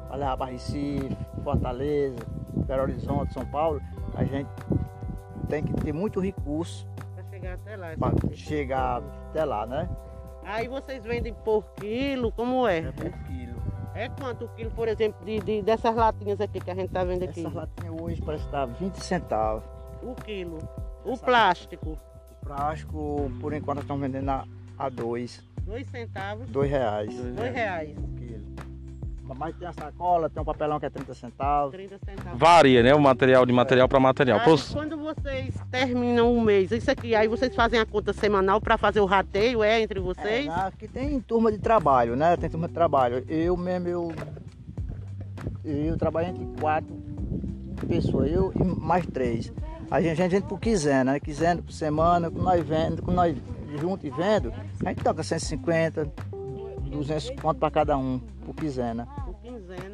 para 0.08 0.18
levar 0.18 0.38
para 0.38 0.52
Recife, 0.52 1.18
Fortaleza, 1.44 2.20
Belo 2.66 2.84
Horizonte, 2.84 3.34
São 3.34 3.46
Paulo, 3.46 3.82
a 4.16 4.24
gente 4.24 4.50
tem 5.48 5.64
que 5.64 5.74
ter 5.74 5.94
muito 5.94 6.20
recurso 6.20 6.88
para 7.16 7.24
chegar 7.30 7.54
até 7.54 7.76
lá. 7.76 7.88
Para 7.98 8.36
chegar 8.36 9.04
até 9.30 9.46
lá, 9.46 9.66
né? 9.66 9.90
Aí 10.44 10.68
vocês 10.68 11.04
vendem 11.04 11.34
por 11.34 11.64
quilo, 11.76 12.32
como 12.32 12.68
é? 12.68 12.80
É 12.80 12.92
por 12.92 13.12
quilo. 13.24 13.62
É 13.94 14.10
quanto 14.10 14.46
o 14.46 14.50
quilo, 14.50 14.72
por 14.72 14.88
exemplo, 14.88 15.24
de, 15.26 15.40
de, 15.40 15.62
dessas 15.62 15.96
latinhas 15.96 16.40
aqui 16.40 16.60
que 16.60 16.72
a 16.72 16.76
gente 16.76 16.88
está 16.88 17.04
vendo 17.04 17.24
aqui? 17.24 17.42
Essas 17.42 17.54
latinhas 17.54 18.02
hoje 18.02 18.22
parece 18.22 18.46
estar 18.46 18.66
20 18.66 18.96
centavos. 18.96 19.64
O 20.02 20.16
quilo. 20.16 20.58
O 21.04 21.14
Essa 21.14 21.26
plástico? 21.26 21.98
O 22.32 22.46
plástico, 22.46 23.32
por 23.42 23.54
enquanto, 23.54 23.82
estão 23.82 23.98
vendendo 23.98 24.30
a, 24.30 24.46
a 24.80 24.88
dois. 24.88 25.44
Dois 25.66 25.86
centavos? 25.90 26.50
Dois 26.50 26.72
reais. 26.72 27.14
Dois, 27.14 27.54
reais. 27.54 27.96
Mas 29.38 29.56
tem 29.58 29.68
a 29.68 29.74
sacola, 29.74 30.28
tem 30.28 30.42
um 30.42 30.46
papelão 30.46 30.80
que 30.80 30.88
é 30.88 30.90
30 30.90 31.14
centavos. 31.14 31.72
30 31.72 32.00
centavos. 32.04 32.40
Varia, 32.40 32.82
né? 32.82 32.96
O 32.96 33.00
material 33.00 33.46
de 33.46 33.54
material 33.54 33.88
para 33.88 34.00
material. 34.00 34.40
Aí, 34.40 34.46
quando 34.74 34.98
vocês 34.98 35.54
terminam 35.70 36.36
o 36.36 36.42
mês, 36.42 36.72
isso 36.72 36.90
aqui, 36.90 37.14
aí 37.14 37.28
vocês 37.28 37.54
fazem 37.54 37.80
a 37.80 37.86
conta 37.86 38.12
semanal 38.12 38.60
para 38.60 38.76
fazer 38.76 39.02
o 39.02 39.06
rateio, 39.06 39.62
é, 39.62 39.82
entre 39.82 40.00
vocês? 40.00 40.48
É, 40.48 40.50
aqui 40.50 40.88
tem 40.88 41.20
turma 41.20 41.52
de 41.52 41.60
trabalho, 41.60 42.16
né? 42.16 42.36
Tem 42.38 42.50
turma 42.50 42.68
de 42.68 42.74
trabalho. 42.74 43.24
Eu 43.28 43.56
mesmo, 43.56 43.88
eu, 43.88 44.12
eu 45.64 45.96
trabalho 45.96 46.30
entre 46.30 46.48
quatro 46.60 46.96
pessoas, 47.88 48.32
eu 48.32 48.52
e 48.56 48.64
mais 48.64 49.06
três. 49.06 49.54
A 49.92 50.02
gente, 50.02 50.22
a 50.24 50.28
gente 50.28 50.48
por 50.48 50.60
quinzena, 50.60 51.14
né? 51.14 51.20
Quinzena 51.20 51.62
por 51.62 51.72
semana, 51.72 52.32
com 52.32 52.42
nós 52.42 52.66
vendo, 52.66 53.04
com 53.04 53.12
nós 53.12 53.36
junto 53.78 54.06
e 54.06 54.10
vendo, 54.10 54.54
a 54.84 54.90
gente 54.90 55.04
toca 55.04 55.24
150, 55.24 56.12
200 56.90 57.30
conto 57.42 57.60
para 57.60 57.72
cada 57.72 57.98
um, 57.98 58.20
por 58.46 58.56
quinzena. 58.56 59.08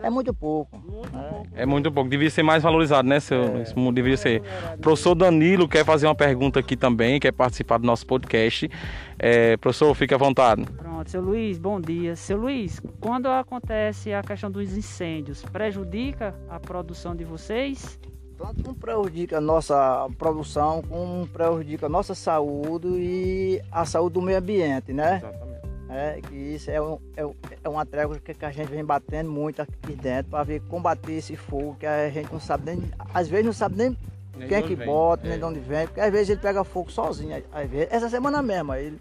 É 0.01 0.09
muito 0.09 0.33
pouco. 0.33 0.77
Muito 0.77 1.17
é. 1.17 1.29
pouco. 1.29 1.47
É 1.53 1.65
muito 1.65 1.91
pouco. 1.91 2.09
Devia 2.09 2.29
ser 2.29 2.43
mais 2.43 2.63
valorizado, 2.63 3.07
né, 3.07 3.19
seu 3.19 3.43
é. 3.43 3.91
Devia 3.93 4.17
ser. 4.17 4.41
O 4.75 4.77
professor 4.79 5.15
Danilo 5.15 5.67
quer 5.67 5.85
fazer 5.85 6.07
uma 6.07 6.15
pergunta 6.15 6.59
aqui 6.59 6.75
também, 6.75 7.19
quer 7.19 7.31
participar 7.31 7.77
do 7.77 7.85
nosso 7.85 8.05
podcast. 8.05 8.69
É, 9.17 9.57
professor, 9.57 9.93
fique 9.95 10.13
à 10.13 10.17
vontade. 10.17 10.63
Pronto, 10.65 11.09
seu 11.09 11.21
Luiz, 11.21 11.57
bom 11.57 11.79
dia. 11.79 12.15
Seu 12.15 12.37
Luiz, 12.37 12.81
quando 12.99 13.27
acontece 13.27 14.13
a 14.13 14.21
questão 14.21 14.51
dos 14.51 14.75
incêndios, 14.77 15.43
prejudica 15.43 16.35
a 16.49 16.59
produção 16.59 17.15
de 17.15 17.23
vocês? 17.23 17.99
Tanto 18.37 18.73
prejudica 18.73 19.37
a 19.37 19.41
nossa 19.41 20.09
produção, 20.17 20.81
como 20.81 21.25
prejudica 21.27 21.85
a 21.85 21.89
nossa 21.89 22.13
saúde 22.13 22.87
e 22.87 23.61
a 23.71 23.85
saúde 23.85 24.15
do 24.15 24.21
meio 24.21 24.37
ambiente, 24.37 24.91
né? 24.91 25.17
Exatamente. 25.17 25.55
É, 25.87 26.19
que 26.19 26.35
isso 26.35 26.69
é, 26.69 26.81
um, 26.81 26.97
é, 27.15 27.23
é 27.63 27.69
uma 27.69 27.85
trégua 27.85 28.19
que, 28.19 28.45
a 28.45 28.51
gente 28.51 28.69
vem 28.69 28.83
batendo 28.83 29.31
muito 29.31 29.61
aqui 29.61 29.95
dentro 29.95 30.31
para 30.31 30.43
ver 30.43 30.59
combater 30.63 31.13
esse 31.13 31.37
fogo 31.37 31.77
que 31.79 31.85
a 31.85 32.09
gente 32.09 32.33
não 32.33 32.39
sabe 32.39 32.65
nem, 32.65 32.83
às 33.13 33.29
vezes 33.29 33.45
não 33.45 33.53
sabe 33.53 33.77
nem, 33.77 33.97
nem 34.35 34.47
quem 34.47 34.57
é 34.57 34.61
que 34.63 34.75
vem. 34.75 34.87
bota, 34.87 35.27
é. 35.27 35.29
nem 35.29 35.37
de 35.37 35.45
onde 35.45 35.59
vem, 35.59 35.85
porque 35.85 36.01
às 36.01 36.11
vezes 36.11 36.29
ele 36.31 36.41
pega 36.41 36.63
fogo 36.63 36.91
sozinho, 36.91 37.41
às 37.51 37.69
vezes, 37.69 37.87
essa 37.91 38.09
semana 38.09 38.41
mesmo, 38.41 38.73
ele, 38.73 38.99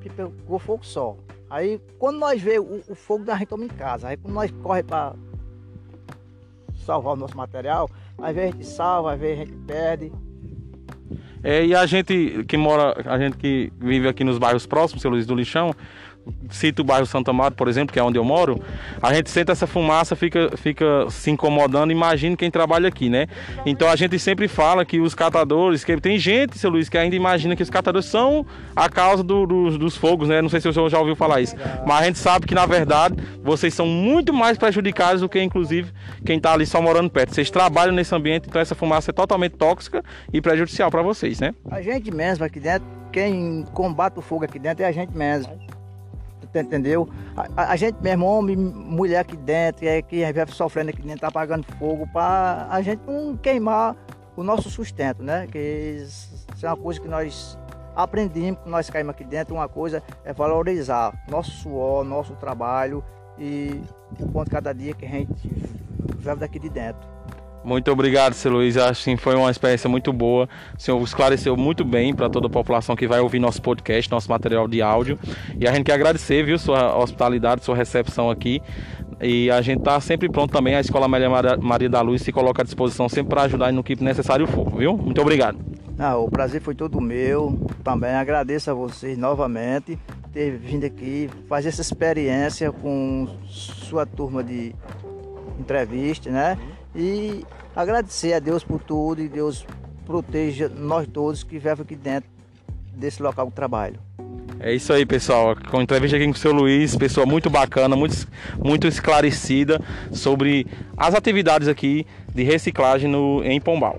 ele 0.00 0.10
pegou 0.14 0.58
fogo 0.58 0.84
só. 0.84 1.16
Aí 1.48 1.80
quando 1.98 2.18
nós 2.18 2.42
vemos 2.42 2.88
o, 2.88 2.92
o 2.92 2.94
fogo, 2.94 3.24
gente 3.24 3.46
toma 3.46 3.64
em 3.64 3.68
casa, 3.68 4.08
aí 4.08 4.16
quando 4.16 4.34
nós 4.34 4.50
corre 4.50 4.82
para 4.82 5.14
salvar 6.90 7.12
o 7.12 7.16
nosso 7.16 7.36
material, 7.36 7.88
às 8.18 8.34
vezes 8.34 8.50
a 8.50 8.52
gente 8.52 8.66
salva, 8.66 9.12
às 9.12 9.20
vezes 9.20 9.42
a 9.42 9.44
gente 9.44 9.56
perde. 9.64 10.12
É, 11.42 11.64
e 11.64 11.74
a 11.74 11.86
gente 11.86 12.44
que 12.48 12.56
mora, 12.56 12.94
a 13.06 13.16
gente 13.16 13.36
que 13.36 13.72
vive 13.78 14.08
aqui 14.08 14.24
nos 14.24 14.38
bairros 14.38 14.66
próximos, 14.66 15.00
seu 15.00 15.10
Luiz 15.10 15.24
do 15.24 15.34
Lixão, 15.34 15.72
cito 16.50 16.82
o 16.82 16.84
bairro 16.84 17.06
Santo 17.06 17.30
Amado, 17.30 17.54
por 17.54 17.68
exemplo, 17.68 17.92
que 17.92 17.98
é 17.98 18.02
onde 18.02 18.18
eu 18.18 18.24
moro, 18.24 18.60
a 19.00 19.12
gente 19.14 19.30
sente 19.30 19.50
essa 19.50 19.66
fumaça, 19.66 20.16
fica, 20.16 20.50
fica 20.56 21.06
se 21.10 21.30
incomodando, 21.30 21.90
imagine 21.90 22.36
quem 22.36 22.50
trabalha 22.50 22.88
aqui, 22.88 23.08
né? 23.08 23.26
Então 23.64 23.88
a 23.88 23.96
gente 23.96 24.18
sempre 24.18 24.48
fala 24.48 24.84
que 24.84 25.00
os 25.00 25.14
catadores, 25.14 25.84
que 25.84 25.96
tem 25.98 26.18
gente, 26.18 26.58
seu 26.58 26.70
Luiz, 26.70 26.88
que 26.88 26.98
ainda 26.98 27.16
imagina 27.16 27.56
que 27.56 27.62
os 27.62 27.70
catadores 27.70 28.06
são 28.06 28.46
a 28.74 28.88
causa 28.88 29.22
do, 29.22 29.46
do, 29.46 29.78
dos 29.78 29.96
fogos, 29.96 30.28
né? 30.28 30.40
Não 30.42 30.48
sei 30.48 30.60
se 30.60 30.68
o 30.68 30.72
senhor 30.72 30.88
já 30.88 30.98
ouviu 30.98 31.16
falar 31.16 31.40
isso, 31.40 31.56
mas 31.86 32.02
a 32.02 32.04
gente 32.04 32.18
sabe 32.18 32.46
que 32.46 32.54
na 32.54 32.66
verdade 32.66 33.16
vocês 33.42 33.74
são 33.74 33.86
muito 33.86 34.32
mais 34.32 34.58
prejudicados 34.58 35.20
do 35.20 35.28
que 35.28 35.40
inclusive 35.40 35.92
quem 36.24 36.36
está 36.36 36.52
ali 36.52 36.66
só 36.66 36.80
morando 36.80 37.10
perto. 37.10 37.34
Vocês 37.34 37.50
trabalham 37.50 37.94
nesse 37.94 38.14
ambiente, 38.14 38.48
então 38.48 38.60
essa 38.60 38.74
fumaça 38.74 39.10
é 39.10 39.12
totalmente 39.12 39.52
tóxica 39.52 40.02
e 40.32 40.40
prejudicial 40.40 40.90
para 40.90 41.02
vocês, 41.02 41.40
né? 41.40 41.54
A 41.70 41.80
gente 41.82 42.10
mesmo 42.10 42.44
aqui 42.44 42.60
dentro, 42.60 42.86
quem 43.12 43.64
combate 43.72 44.18
o 44.18 44.22
fogo 44.22 44.44
aqui 44.44 44.58
dentro 44.58 44.84
é 44.84 44.86
a 44.86 44.92
gente 44.92 45.16
mesmo 45.16 45.79
entendeu? 46.58 47.08
A, 47.56 47.72
a, 47.72 47.76
gente 47.76 47.96
mesmo, 48.02 48.26
homem, 48.26 48.56
mulher 48.56 49.20
aqui 49.20 49.36
dentro, 49.36 49.86
é, 49.86 50.02
que 50.02 50.24
vive 50.32 50.52
sofrendo 50.52 50.90
aqui 50.90 51.02
dentro, 51.02 51.20
tá 51.20 51.28
apagando 51.28 51.64
fogo, 51.78 52.06
para 52.12 52.66
a 52.70 52.82
gente 52.82 53.00
não 53.06 53.36
queimar 53.36 53.96
o 54.36 54.42
nosso 54.42 54.70
sustento, 54.70 55.22
né? 55.22 55.46
Que 55.46 56.02
isso 56.04 56.66
é 56.66 56.68
uma 56.68 56.76
coisa 56.76 57.00
que 57.00 57.08
nós 57.08 57.58
aprendemos, 57.94 58.60
que 58.62 58.68
nós 58.68 58.88
caímos 58.88 59.10
aqui 59.10 59.24
dentro, 59.24 59.54
uma 59.54 59.68
coisa 59.68 60.02
é 60.24 60.32
valorizar 60.32 61.12
nosso 61.28 61.50
suor, 61.50 62.04
nosso 62.04 62.34
trabalho 62.34 63.04
e 63.38 63.80
o 64.18 64.28
quanto 64.30 64.50
cada 64.50 64.72
dia 64.72 64.94
que 64.94 65.04
a 65.04 65.08
gente 65.08 65.48
vive 66.18 66.36
daqui 66.36 66.58
de 66.58 66.68
dentro. 66.68 67.09
Muito 67.62 67.90
obrigado, 67.90 68.32
seu 68.32 68.50
Luiz. 68.50 68.76
Acho 68.76 69.04
que 69.04 69.16
foi 69.16 69.34
uma 69.34 69.50
experiência 69.50 69.88
muito 69.88 70.12
boa. 70.12 70.48
O 70.76 70.80
senhor 70.80 71.00
esclareceu 71.02 71.56
muito 71.56 71.84
bem 71.84 72.14
para 72.14 72.28
toda 72.28 72.46
a 72.46 72.50
população 72.50 72.96
que 72.96 73.06
vai 73.06 73.20
ouvir 73.20 73.38
nosso 73.38 73.60
podcast, 73.60 74.10
nosso 74.10 74.30
material 74.30 74.66
de 74.66 74.80
áudio. 74.80 75.18
E 75.58 75.68
a 75.68 75.72
gente 75.72 75.84
quer 75.84 75.92
agradecer, 75.92 76.42
viu, 76.42 76.58
sua 76.58 76.96
hospitalidade, 76.96 77.64
sua 77.64 77.76
recepção 77.76 78.30
aqui. 78.30 78.62
E 79.20 79.50
a 79.50 79.60
gente 79.60 79.80
está 79.80 80.00
sempre 80.00 80.28
pronto 80.30 80.52
também. 80.52 80.74
A 80.74 80.80
Escola 80.80 81.04
Amélia 81.04 81.28
Maria 81.60 81.88
da 81.88 82.00
Luz 82.00 82.22
se 82.22 82.32
coloca 82.32 82.62
à 82.62 82.64
disposição 82.64 83.08
sempre 83.08 83.30
para 83.30 83.42
ajudar 83.42 83.70
no 83.72 83.84
que 83.84 84.02
necessário 84.02 84.46
for, 84.46 84.70
viu? 84.70 84.96
Muito 84.96 85.20
obrigado. 85.20 85.58
Não, 85.98 86.24
o 86.24 86.30
prazer 86.30 86.62
foi 86.62 86.74
todo 86.74 86.98
meu. 86.98 87.58
Também 87.84 88.12
agradeço 88.12 88.70
a 88.70 88.74
vocês 88.74 89.18
novamente 89.18 89.98
ter 90.32 90.56
vindo 90.56 90.86
aqui 90.86 91.28
fazer 91.48 91.68
essa 91.68 91.82
experiência 91.82 92.72
com 92.72 93.28
sua 93.46 94.06
turma 94.06 94.42
de 94.42 94.74
entrevista, 95.58 96.30
né? 96.30 96.56
E 96.94 97.44
agradecer 97.74 98.32
a 98.32 98.38
Deus 98.38 98.64
por 98.64 98.80
tudo 98.80 99.22
e 99.22 99.28
Deus 99.28 99.64
proteja 100.06 100.68
nós 100.68 101.06
todos 101.06 101.44
que 101.44 101.58
vivem 101.58 101.82
aqui 101.82 101.94
dentro 101.94 102.28
desse 102.92 103.22
local 103.22 103.46
de 103.46 103.52
trabalho. 103.52 104.00
É 104.58 104.74
isso 104.74 104.92
aí, 104.92 105.06
pessoal. 105.06 105.56
Com 105.70 105.80
entrevista 105.80 106.16
aqui 106.16 106.26
com 106.26 106.32
o 106.32 106.36
seu 106.36 106.52
Luiz, 106.52 106.94
pessoa 106.94 107.24
muito 107.24 107.48
bacana, 107.48 107.96
muito, 107.96 108.28
muito 108.62 108.86
esclarecida 108.86 109.80
sobre 110.12 110.66
as 110.96 111.14
atividades 111.14 111.66
aqui 111.66 112.06
de 112.34 112.42
reciclagem 112.42 113.10
no, 113.10 113.42
em 113.42 113.58
Pombal. 113.58 113.98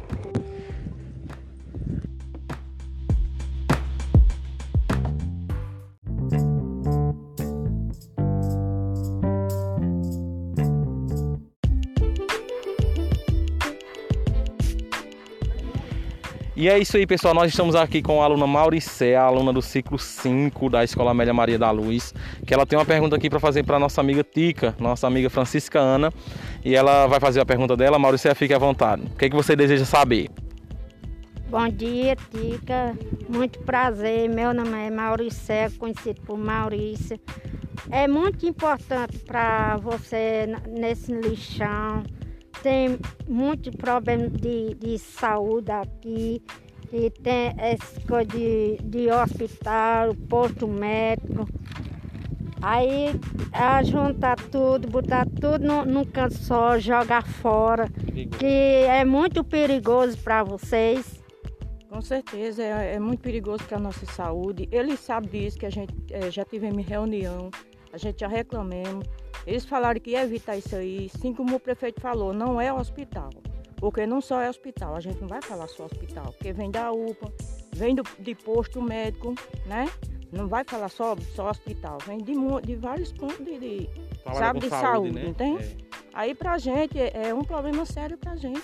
E 16.54 16.68
é 16.68 16.78
isso 16.78 16.98
aí, 16.98 17.08
pessoal. 17.08 17.34
Nós 17.34 17.50
estamos 17.50 17.76
aqui 17.76 18.02
com 18.02 18.22
a 18.22 18.26
aluna 18.26 18.46
Mauricé, 18.46 19.16
a 19.16 19.24
aluna 19.24 19.54
do 19.54 19.62
ciclo 19.62 19.98
5 19.98 20.70
da 20.70 20.84
Escola 20.84 21.12
Amélia 21.12 21.34
Maria 21.34 21.58
da 21.58 21.72
Luz, 21.72 22.14
que 22.46 22.54
ela 22.54 22.66
tem 22.66 22.78
uma 22.78 22.84
pergunta 22.84 23.16
aqui 23.16 23.30
para 23.30 23.40
fazer 23.40 23.64
para 23.64 23.80
nossa 23.80 24.02
amiga 24.02 24.22
Tica, 24.22 24.76
nossa 24.78 25.08
amiga 25.08 25.30
Francisca 25.30 25.80
Ana, 25.80 26.12
e 26.66 26.76
ela 26.76 27.08
vai 27.08 27.22
fazer 27.22 27.40
a 27.40 27.46
pergunta 27.46 27.78
dela. 27.78 27.98
Mauricé, 27.98 28.36
fique 28.36 28.54
à 28.54 28.58
vontade. 28.58 29.04
O 29.04 29.18
que, 29.18 29.26
é 29.26 29.30
que 29.30 29.36
você 29.36 29.56
deseja 29.56 29.86
saber? 29.86 30.30
Bom 31.50 31.70
dia, 31.70 32.18
Tica. 32.18 32.98
Muito 33.30 33.60
prazer. 33.60 34.30
Meu 34.30 34.54
nome 34.54 34.88
é 34.88 34.92
Mauricé, 34.92 35.70
conhecido 35.80 36.20
por 36.24 36.38
Maurícia. 36.38 37.18
É 37.90 38.10
muito 38.10 38.46
importante 38.46 39.18
para 39.20 39.78
você 39.78 40.54
nesse 40.68 41.14
lixão 41.14 42.04
tem 42.62 43.00
muito 43.28 43.72
problema 43.72 44.30
de, 44.30 44.76
de 44.76 44.98
saúde 44.98 45.72
aqui. 45.72 46.42
E 46.92 47.10
tem 47.10 47.54
essa 47.58 48.02
coisa 48.02 48.26
de, 48.26 48.78
de 48.84 49.10
hospital, 49.10 50.14
posto 50.30 50.68
médico. 50.68 51.48
Aí 52.62 53.20
a 53.52 53.82
juntar 53.82 54.36
tudo, 54.36 54.88
botar 54.88 55.26
tudo 55.26 55.66
num, 55.66 55.86
num 55.86 56.06
canto 56.06 56.36
só, 56.36 56.78
jogar 56.78 57.26
fora. 57.26 57.88
Perigoso. 57.90 58.38
Que 58.38 58.46
é 58.46 59.04
muito 59.06 59.44
perigoso 59.44 60.18
para 60.18 60.44
vocês. 60.44 61.22
Com 61.90 62.02
certeza, 62.02 62.62
é, 62.62 62.96
é 62.96 63.00
muito 63.00 63.22
perigoso 63.22 63.64
para 63.66 63.78
a 63.78 63.80
nossa 63.80 64.06
saúde. 64.06 64.68
Ele 64.72 64.96
sabe 64.96 65.28
disso, 65.28 65.58
que 65.58 65.66
a 65.66 65.70
gente 65.70 65.94
é, 66.10 66.30
já 66.30 66.46
tivemos 66.46 66.86
reunião, 66.86 67.50
a 67.92 67.98
gente 67.98 68.20
já 68.20 68.28
reclamamos. 68.28 69.06
Eles 69.46 69.66
falaram 69.66 70.00
que 70.00 70.12
ia 70.12 70.24
evitar 70.24 70.56
isso 70.58 70.76
aí, 70.76 71.10
assim 71.14 71.34
como 71.34 71.56
o 71.56 71.60
prefeito 71.60 72.00
falou, 72.00 72.34
não 72.34 72.60
é 72.60 72.72
hospital. 72.72 73.30
Porque 73.78 74.06
não 74.06 74.22
só 74.22 74.40
é 74.42 74.50
hospital, 74.50 74.96
a 74.96 75.00
gente 75.00 75.20
não 75.20 75.28
vai 75.28 75.42
falar 75.42 75.68
só 75.68 75.86
hospital, 75.86 76.26
porque 76.26 76.54
vem 76.54 76.70
da 76.70 76.92
UPA, 76.92 77.34
vem 77.74 77.96
do, 77.96 78.04
de 78.20 78.36
posto 78.36 78.80
médico, 78.80 79.34
né? 79.66 79.90
Não 80.32 80.48
vai 80.48 80.64
falar 80.64 80.88
só, 80.88 81.16
só 81.36 81.50
hospital, 81.50 81.98
vem 82.06 82.20
de, 82.20 82.34
de 82.64 82.76
vários 82.76 83.12
pontos 83.12 83.44
de, 83.44 83.58
de 83.58 83.90
sabe, 84.24 84.60
de 84.60 84.70
saúde, 84.70 84.82
saúde 84.86 85.12
né? 85.14 85.26
entende? 85.30 85.64
É. 85.64 85.92
Aí 86.14 86.36
pra 86.36 86.60
gente 86.60 87.00
é, 87.00 87.30
é 87.30 87.34
um 87.34 87.44
problema 87.44 87.84
sério 87.86 88.18
pra 88.18 88.36
gente. 88.36 88.62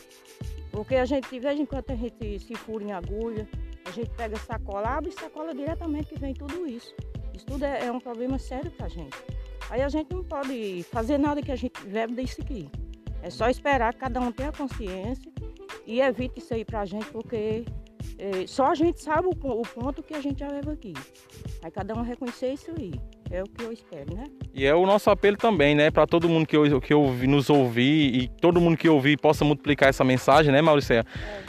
Porque 0.72 0.96
a 0.96 1.06
gente, 1.06 1.28
de 1.30 1.40
vez 1.40 1.60
em 1.60 1.66
quando, 1.66 1.90
a 1.90 1.96
gente 1.96 2.40
se 2.40 2.54
fura 2.54 2.84
em 2.84 2.92
agulha, 2.92 3.50
a 3.86 3.92
gente 3.92 4.10
pega 4.12 4.38
sacola, 4.38 4.90
abre 4.90 5.12
sacola 5.12 5.54
diretamente 5.54 6.14
que 6.14 6.20
vem 6.20 6.34
tudo 6.34 6.68
isso. 6.68 6.94
Isso 7.38 7.46
tudo 7.46 7.64
é, 7.64 7.86
é 7.86 7.92
um 7.92 8.00
problema 8.00 8.40
sério 8.40 8.72
pra 8.72 8.88
gente. 8.88 9.16
Aí 9.70 9.82
a 9.82 9.90
gente 9.90 10.14
não 10.14 10.24
pode 10.24 10.84
fazer 10.92 11.18
nada 11.18 11.42
que 11.42 11.52
a 11.52 11.56
gente 11.56 11.80
vive 11.86 12.16
disso 12.16 12.42
aqui. 12.42 12.70
É 13.22 13.30
só 13.30 13.48
esperar 13.48 13.94
que 13.94 14.00
cada 14.00 14.20
um 14.20 14.32
tenha 14.32 14.52
consciência 14.52 15.32
e 15.86 16.02
evite 16.02 16.40
isso 16.40 16.54
aí 16.54 16.66
pra 16.66 16.84
gente, 16.86 17.06
porque 17.08 17.64
é, 18.18 18.48
só 18.48 18.72
a 18.72 18.76
gente 18.76 19.02
sabe 19.02 19.28
o, 19.28 19.32
o, 19.32 19.62
ponto 19.62 20.02
que 20.02 20.16
a 20.16 20.22
gente 20.22 20.40
já 20.40 20.48
leva 20.48 20.74
aqui. 20.74 20.94
Aí 21.62 21.70
cada 21.70 21.94
um 21.94 22.02
reconhecer 22.02 22.54
isso 22.54 22.72
aí. 22.76 22.92
É 23.30 23.44
o 23.44 23.46
que 23.46 23.64
eu 23.64 23.72
espero, 23.72 24.16
né? 24.16 24.24
E 24.54 24.66
é 24.66 24.74
o 24.74 24.86
nosso 24.86 25.10
apelo 25.10 25.38
também, 25.38 25.76
né? 25.76 25.92
Para 25.92 26.08
todo 26.08 26.30
mundo 26.30 26.46
que, 26.46 26.56
eu, 26.56 26.80
que 26.82 26.94
eu, 26.94 27.14
nos 27.24 27.50
ouvir 27.50 28.16
e 28.16 28.28
todo 28.28 28.62
mundo 28.62 28.78
que 28.78 28.88
ouvir 28.88 29.18
possa 29.18 29.44
multiplicar 29.44 29.90
essa 29.90 30.04
mensagem, 30.04 30.52
né, 30.52 30.62
Maurício? 30.62 30.96
É 30.96 31.04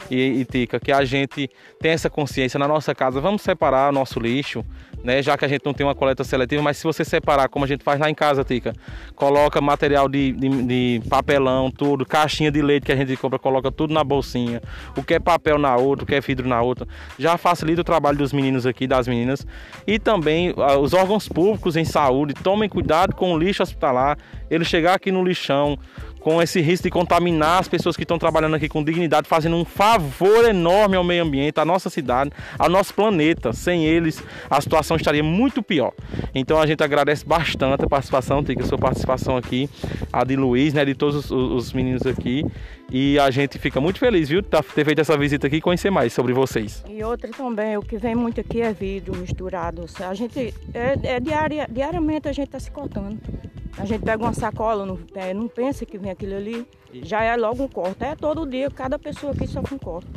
e, 0.09 0.41
e 0.41 0.45
Tica, 0.45 0.79
que 0.79 0.91
a 0.91 1.05
gente 1.05 1.49
tenha 1.79 1.93
essa 1.93 2.09
consciência 2.09 2.57
na 2.57 2.67
nossa 2.67 2.93
casa. 2.95 3.21
Vamos 3.21 3.41
separar 3.41 3.89
o 3.89 3.91
nosso 3.91 4.19
lixo, 4.19 4.65
né? 5.03 5.21
Já 5.21 5.37
que 5.37 5.45
a 5.45 5.47
gente 5.47 5.63
não 5.65 5.73
tem 5.73 5.85
uma 5.85 5.95
coleta 5.95 6.23
seletiva, 6.23 6.61
mas 6.61 6.77
se 6.77 6.83
você 6.83 7.05
separar, 7.05 7.47
como 7.47 7.65
a 7.65 7.67
gente 7.67 7.83
faz 7.83 7.99
lá 7.99 8.09
em 8.09 8.15
casa, 8.15 8.43
Tica, 8.43 8.73
coloca 9.15 9.61
material 9.61 10.09
de, 10.09 10.31
de, 10.33 10.49
de, 10.63 11.01
papelão, 11.09 11.71
tudo, 11.71 12.05
caixinha 12.05 12.51
de 12.51 12.61
leite 12.61 12.85
que 12.85 12.91
a 12.91 12.95
gente 12.95 13.15
compra, 13.15 13.39
coloca 13.39 13.71
tudo 13.71 13.93
na 13.93 14.03
bolsinha. 14.03 14.61
O 14.97 15.03
que 15.03 15.13
é 15.13 15.19
papel 15.19 15.57
na 15.57 15.75
outra, 15.75 16.03
o 16.03 16.07
que 16.07 16.15
é 16.15 16.21
vidro 16.21 16.47
na 16.47 16.61
outra. 16.61 16.87
Já 17.17 17.37
facilita 17.37 17.81
o 17.81 17.83
trabalho 17.83 18.17
dos 18.17 18.33
meninos 18.33 18.65
aqui, 18.65 18.87
das 18.87 19.07
meninas. 19.07 19.45
E 19.85 19.99
também 19.99 20.51
uh, 20.51 20.79
os 20.79 20.93
órgãos 20.93 21.27
públicos 21.27 21.68
em 21.75 21.85
saúde, 21.85 22.33
tomem 22.33 22.69
cuidado 22.69 23.15
com 23.15 23.33
o 23.33 23.37
lixo 23.37 23.63
hospitalar 23.63 24.17
ele 24.49 24.65
chegar 24.65 24.95
aqui 24.95 25.11
no 25.11 25.23
lixão 25.23 25.77
com 26.19 26.41
esse 26.41 26.61
risco 26.61 26.83
de 26.83 26.91
contaminar 26.91 27.59
as 27.59 27.67
pessoas 27.67 27.95
que 27.95 28.03
estão 28.03 28.19
trabalhando 28.19 28.55
aqui 28.55 28.67
com 28.67 28.83
dignidade, 28.83 29.27
fazendo 29.27 29.55
um 29.55 29.65
favor 29.65 30.45
enorme 30.45 30.95
ao 30.95 31.03
meio 31.03 31.23
ambiente, 31.23 31.59
à 31.59 31.65
nossa 31.65 31.89
cidade, 31.89 32.31
ao 32.57 32.69
nosso 32.69 32.93
planeta. 32.93 33.53
Sem 33.53 33.85
eles, 33.85 34.21
a 34.49 34.59
situação 34.61 34.97
estaria 34.97 35.23
muito 35.23 35.63
pior. 35.63 35.93
Então 36.33 36.59
a 36.59 36.65
gente 36.65 36.83
agradece 36.83 37.25
bastante 37.25 37.83
a 37.83 37.87
participação, 37.87 38.43
Tica, 38.43 38.63
a 38.63 38.67
sua 38.67 38.77
participação 38.77 39.37
aqui, 39.37 39.69
a 40.11 40.23
de 40.23 40.35
Luiz, 40.35 40.73
né, 40.73 40.85
de 40.85 40.93
todos 40.93 41.15
os, 41.15 41.31
os 41.31 41.73
meninos 41.73 42.05
aqui. 42.05 42.45
E 42.91 43.19
a 43.19 43.29
gente 43.29 43.59
fica 43.59 43.79
muito 43.79 43.99
feliz, 43.99 44.29
viu, 44.29 44.41
de 44.41 44.47
ter 44.47 44.63
feito 44.63 44.99
essa 44.99 45.15
visita 45.15 45.45
aqui 45.45 45.57
e 45.57 45.61
conhecer 45.61 45.91
mais 45.91 46.11
sobre 46.11 46.33
vocês. 46.33 46.83
E 46.89 47.03
outra 47.03 47.29
também, 47.29 47.77
o 47.77 47.81
que 47.81 47.97
vem 47.97 48.15
muito 48.15 48.41
aqui 48.41 48.61
é 48.61 48.73
vidro 48.73 49.15
misturado. 49.15 49.85
A 49.99 50.13
gente, 50.15 50.53
é, 50.73 50.97
é 51.03 51.19
diária, 51.19 51.67
diariamente 51.69 52.27
a 52.27 52.31
gente 52.31 52.47
está 52.47 52.59
se 52.59 52.71
cortando. 52.71 53.19
A 53.79 53.85
gente 53.85 54.03
pega 54.03 54.21
uma 54.21 54.33
sacola, 54.33 54.85
não, 54.85 54.99
é, 55.15 55.33
não 55.33 55.47
pensa 55.47 55.85
que 55.85 55.97
vem 55.97 56.11
aquilo 56.11 56.35
ali, 56.35 56.67
já 56.93 57.23
é 57.23 57.35
logo 57.37 57.63
um 57.63 57.67
corte. 57.67 58.03
É 58.03 58.13
todo 58.13 58.45
dia, 58.45 58.69
cada 58.69 58.99
pessoa 58.99 59.31
aqui 59.31 59.47
sofre 59.47 59.75
um 59.75 59.79
corte. 59.79 60.09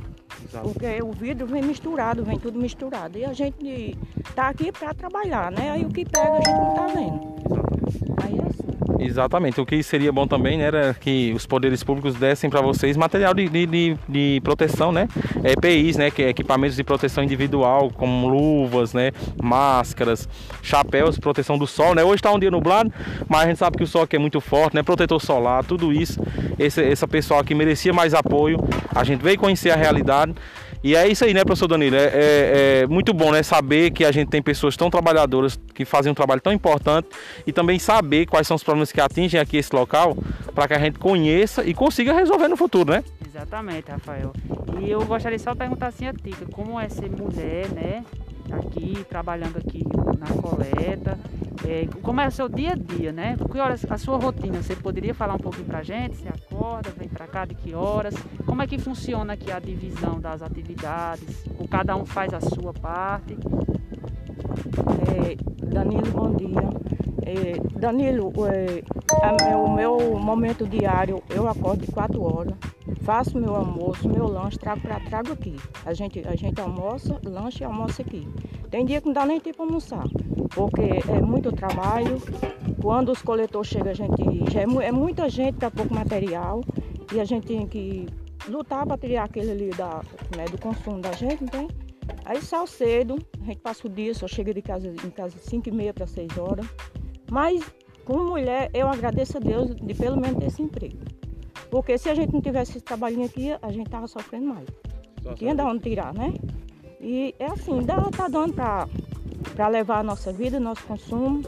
Exato. 0.44 0.68
Porque 0.68 1.00
o 1.00 1.12
vidro 1.12 1.46
vem 1.46 1.62
misturado, 1.62 2.24
vem 2.24 2.38
tudo 2.38 2.58
misturado. 2.58 3.16
E 3.18 3.24
a 3.24 3.32
gente 3.32 3.96
está 4.18 4.48
aqui 4.48 4.72
para 4.72 4.92
trabalhar, 4.92 5.52
né? 5.52 5.70
Aí 5.70 5.84
o 5.84 5.88
que 5.88 6.04
pega 6.04 6.32
a 6.32 6.36
gente 6.38 6.50
não 6.50 6.70
está 6.70 6.86
vendo. 6.88 7.20
Aí 8.24 8.38
é 8.38 8.42
assim. 8.42 8.61
Exatamente. 8.98 9.60
O 9.60 9.66
que 9.66 9.82
seria 9.82 10.12
bom 10.12 10.26
também 10.26 10.58
né, 10.58 10.64
era 10.64 10.94
que 10.94 11.32
os 11.34 11.46
poderes 11.46 11.82
públicos 11.82 12.14
dessem 12.14 12.48
para 12.48 12.60
vocês 12.60 12.96
material 12.96 13.34
de, 13.34 13.48
de, 13.48 13.96
de, 14.08 14.40
proteção, 14.42 14.92
né? 14.92 15.08
EPIs, 15.44 15.96
né? 15.96 16.10
Que 16.10 16.22
é 16.22 16.28
equipamentos 16.28 16.76
de 16.76 16.84
proteção 16.84 17.22
individual, 17.22 17.90
como 17.90 18.28
luvas, 18.28 18.92
né? 18.94 19.12
Máscaras, 19.42 20.28
chapéus, 20.62 21.18
proteção 21.18 21.58
do 21.58 21.66
sol, 21.66 21.94
né? 21.94 22.04
Hoje 22.04 22.16
está 22.16 22.32
um 22.32 22.38
dia 22.38 22.50
nublado, 22.50 22.92
mas 23.28 23.42
a 23.42 23.46
gente 23.46 23.58
sabe 23.58 23.76
que 23.76 23.84
o 23.84 23.86
sol 23.86 24.02
aqui 24.02 24.16
é 24.16 24.18
muito 24.18 24.40
forte, 24.40 24.74
né? 24.74 24.82
Protetor 24.82 25.20
solar, 25.20 25.64
tudo 25.64 25.92
isso. 25.92 26.20
Esse, 26.58 26.82
essa 26.82 27.08
pessoa 27.08 27.40
aqui 27.40 27.54
merecia 27.54 27.92
mais 27.92 28.14
apoio. 28.14 28.58
A 28.94 29.04
gente 29.04 29.22
veio 29.22 29.38
conhecer 29.38 29.70
a 29.70 29.76
realidade. 29.76 30.34
E 30.84 30.96
é 30.96 31.06
isso 31.06 31.24
aí, 31.24 31.32
né, 31.32 31.44
professor 31.44 31.68
Danilo? 31.68 31.94
É, 31.94 32.06
é, 32.06 32.80
é, 32.82 32.86
muito 32.88 33.14
bom, 33.14 33.30
né, 33.30 33.42
saber 33.44 33.92
que 33.92 34.04
a 34.04 34.10
gente 34.10 34.28
tem 34.28 34.42
pessoas 34.42 34.76
tão 34.76 34.90
trabalhadoras 34.90 35.58
que 35.72 35.84
fazem 35.84 36.10
um 36.10 36.14
trabalho 36.14 36.40
tão 36.40 36.52
importante 36.52 37.08
e 37.46 37.52
também 37.52 37.78
saber 37.78 38.26
quais 38.26 38.48
são 38.48 38.56
os 38.56 38.64
problemas 38.64 38.90
que 38.90 39.00
atingem 39.00 39.40
aqui 39.40 39.56
esse 39.56 39.74
local 39.74 40.16
para 40.52 40.66
que 40.66 40.74
a 40.74 40.78
gente 40.80 40.98
conheça 40.98 41.64
e 41.64 41.72
consiga 41.72 42.12
resolver 42.12 42.48
no 42.48 42.56
futuro, 42.56 42.90
né? 42.90 43.04
Exatamente, 43.24 43.90
Rafael. 43.90 44.32
E 44.80 44.90
eu 44.90 45.04
gostaria 45.04 45.38
só 45.38 45.52
de 45.52 45.58
perguntar 45.58 45.86
assim 45.86 46.06
a 46.06 46.12
Tica, 46.12 46.46
como 46.52 46.78
é 46.78 46.88
ser 46.88 47.08
mulher, 47.10 47.68
né? 47.70 48.04
Aqui, 48.50 49.06
trabalhando 49.08 49.58
aqui 49.58 49.84
na 50.18 50.26
coleta, 50.42 51.18
é, 51.66 51.86
como 52.02 52.20
é 52.20 52.26
o 52.26 52.30
seu 52.30 52.48
dia 52.48 52.72
a 52.72 52.74
dia, 52.74 53.12
né? 53.12 53.36
Que 53.50 53.58
horas 53.58 53.86
a 53.88 53.96
sua 53.96 54.16
rotina? 54.16 54.60
Você 54.60 54.74
poderia 54.74 55.14
falar 55.14 55.34
um 55.34 55.38
pouquinho 55.38 55.66
pra 55.66 55.82
gente? 55.82 56.16
Você 56.16 56.28
acorda, 56.28 56.90
vem 56.98 57.08
para 57.08 57.26
cá 57.26 57.44
de 57.44 57.54
que 57.54 57.72
horas? 57.74 58.14
Como 58.52 58.60
é 58.60 58.66
que 58.66 58.78
funciona 58.78 59.32
aqui 59.32 59.50
a 59.50 59.58
divisão 59.58 60.20
das 60.20 60.42
atividades? 60.42 61.42
O 61.58 61.66
cada 61.66 61.96
um 61.96 62.04
faz 62.04 62.34
a 62.34 62.40
sua 62.42 62.74
parte? 62.74 63.34
É, 65.08 65.36
Danilo, 65.64 66.10
bom 66.12 66.34
dia. 66.34 66.68
É, 67.24 67.80
Danilo, 67.80 68.30
é, 68.44 68.82
é, 69.50 69.56
o 69.56 69.72
meu 69.72 70.18
momento 70.18 70.66
diário, 70.68 71.22
eu 71.30 71.48
acordo 71.48 71.86
de 71.86 71.92
4 71.92 72.22
horas, 72.22 72.54
faço 73.00 73.38
meu 73.38 73.56
almoço, 73.56 74.06
meu 74.06 74.26
lanche, 74.26 74.58
trago, 74.58 74.82
pra, 74.82 75.00
trago 75.00 75.32
aqui. 75.32 75.56
A 75.86 75.94
gente, 75.94 76.22
a 76.28 76.36
gente 76.36 76.60
almoça, 76.60 77.18
lanche 77.24 77.62
e 77.62 77.64
almoça 77.64 78.02
aqui. 78.02 78.28
Tem 78.70 78.84
dia 78.84 79.00
que 79.00 79.06
não 79.06 79.14
dá 79.14 79.24
nem 79.24 79.40
tempo 79.40 79.56
para 79.56 79.64
almoçar, 79.64 80.04
porque 80.50 81.00
é 81.08 81.22
muito 81.22 81.50
trabalho. 81.52 82.20
Quando 82.82 83.12
os 83.12 83.22
coletores 83.22 83.70
chegam, 83.70 83.92
a 83.92 83.94
gente 83.94 84.52
já 84.52 84.60
é, 84.60 84.88
é 84.88 84.92
muita 84.92 85.26
gente 85.30 85.54
para 85.54 85.70
pouco 85.70 85.94
material 85.94 86.60
e 87.14 87.18
a 87.18 87.24
gente 87.24 87.46
tem 87.46 87.66
que 87.66 88.06
lutar 88.48 88.86
para 88.86 88.98
tirar 88.98 89.24
aquele 89.24 89.50
ali 89.50 89.70
da, 89.70 90.02
né, 90.36 90.44
do 90.50 90.58
consumo 90.58 91.00
da 91.00 91.12
gente, 91.12 91.44
então 91.44 91.68
Aí 92.24 92.40
sai 92.42 92.66
cedo, 92.66 93.18
a 93.40 93.44
gente 93.44 93.60
passa 93.60 93.86
o 93.86 93.90
dia, 93.90 94.14
só 94.14 94.26
chega 94.26 94.52
de 94.52 94.62
casa 94.62 94.88
em 94.88 95.10
casa 95.10 95.36
5 95.38 95.68
e 95.68 95.72
meia 95.72 95.94
para 95.94 96.06
6 96.06 96.36
horas. 96.38 96.66
Mas, 97.30 97.62
como 98.04 98.24
mulher, 98.24 98.70
eu 98.74 98.88
agradeço 98.88 99.36
a 99.38 99.40
Deus 99.40 99.74
de 99.74 99.94
pelo 99.94 100.20
menos 100.20 100.38
ter 100.38 100.46
esse 100.46 100.62
emprego. 100.62 100.98
Porque 101.70 101.96
se 101.96 102.08
a 102.08 102.14
gente 102.14 102.32
não 102.32 102.40
tivesse 102.40 102.72
esse 102.72 102.84
trabalhinho 102.84 103.24
aqui, 103.24 103.50
a 103.60 103.72
gente 103.72 103.88
tava 103.88 104.06
sofrendo 104.06 104.46
mais. 104.46 104.68
Tinha 105.36 105.54
de 105.54 105.62
onde 105.62 105.82
tirar, 105.82 106.12
né? 106.12 106.34
E 107.00 107.34
é 107.38 107.46
assim, 107.46 107.82
dá, 107.82 107.96
tá 108.10 108.28
dando 108.28 108.52
para 108.54 109.68
levar 109.68 110.00
a 110.00 110.02
nossa 110.02 110.32
vida, 110.32 110.60
nosso 110.60 110.84
consumo. 110.84 111.42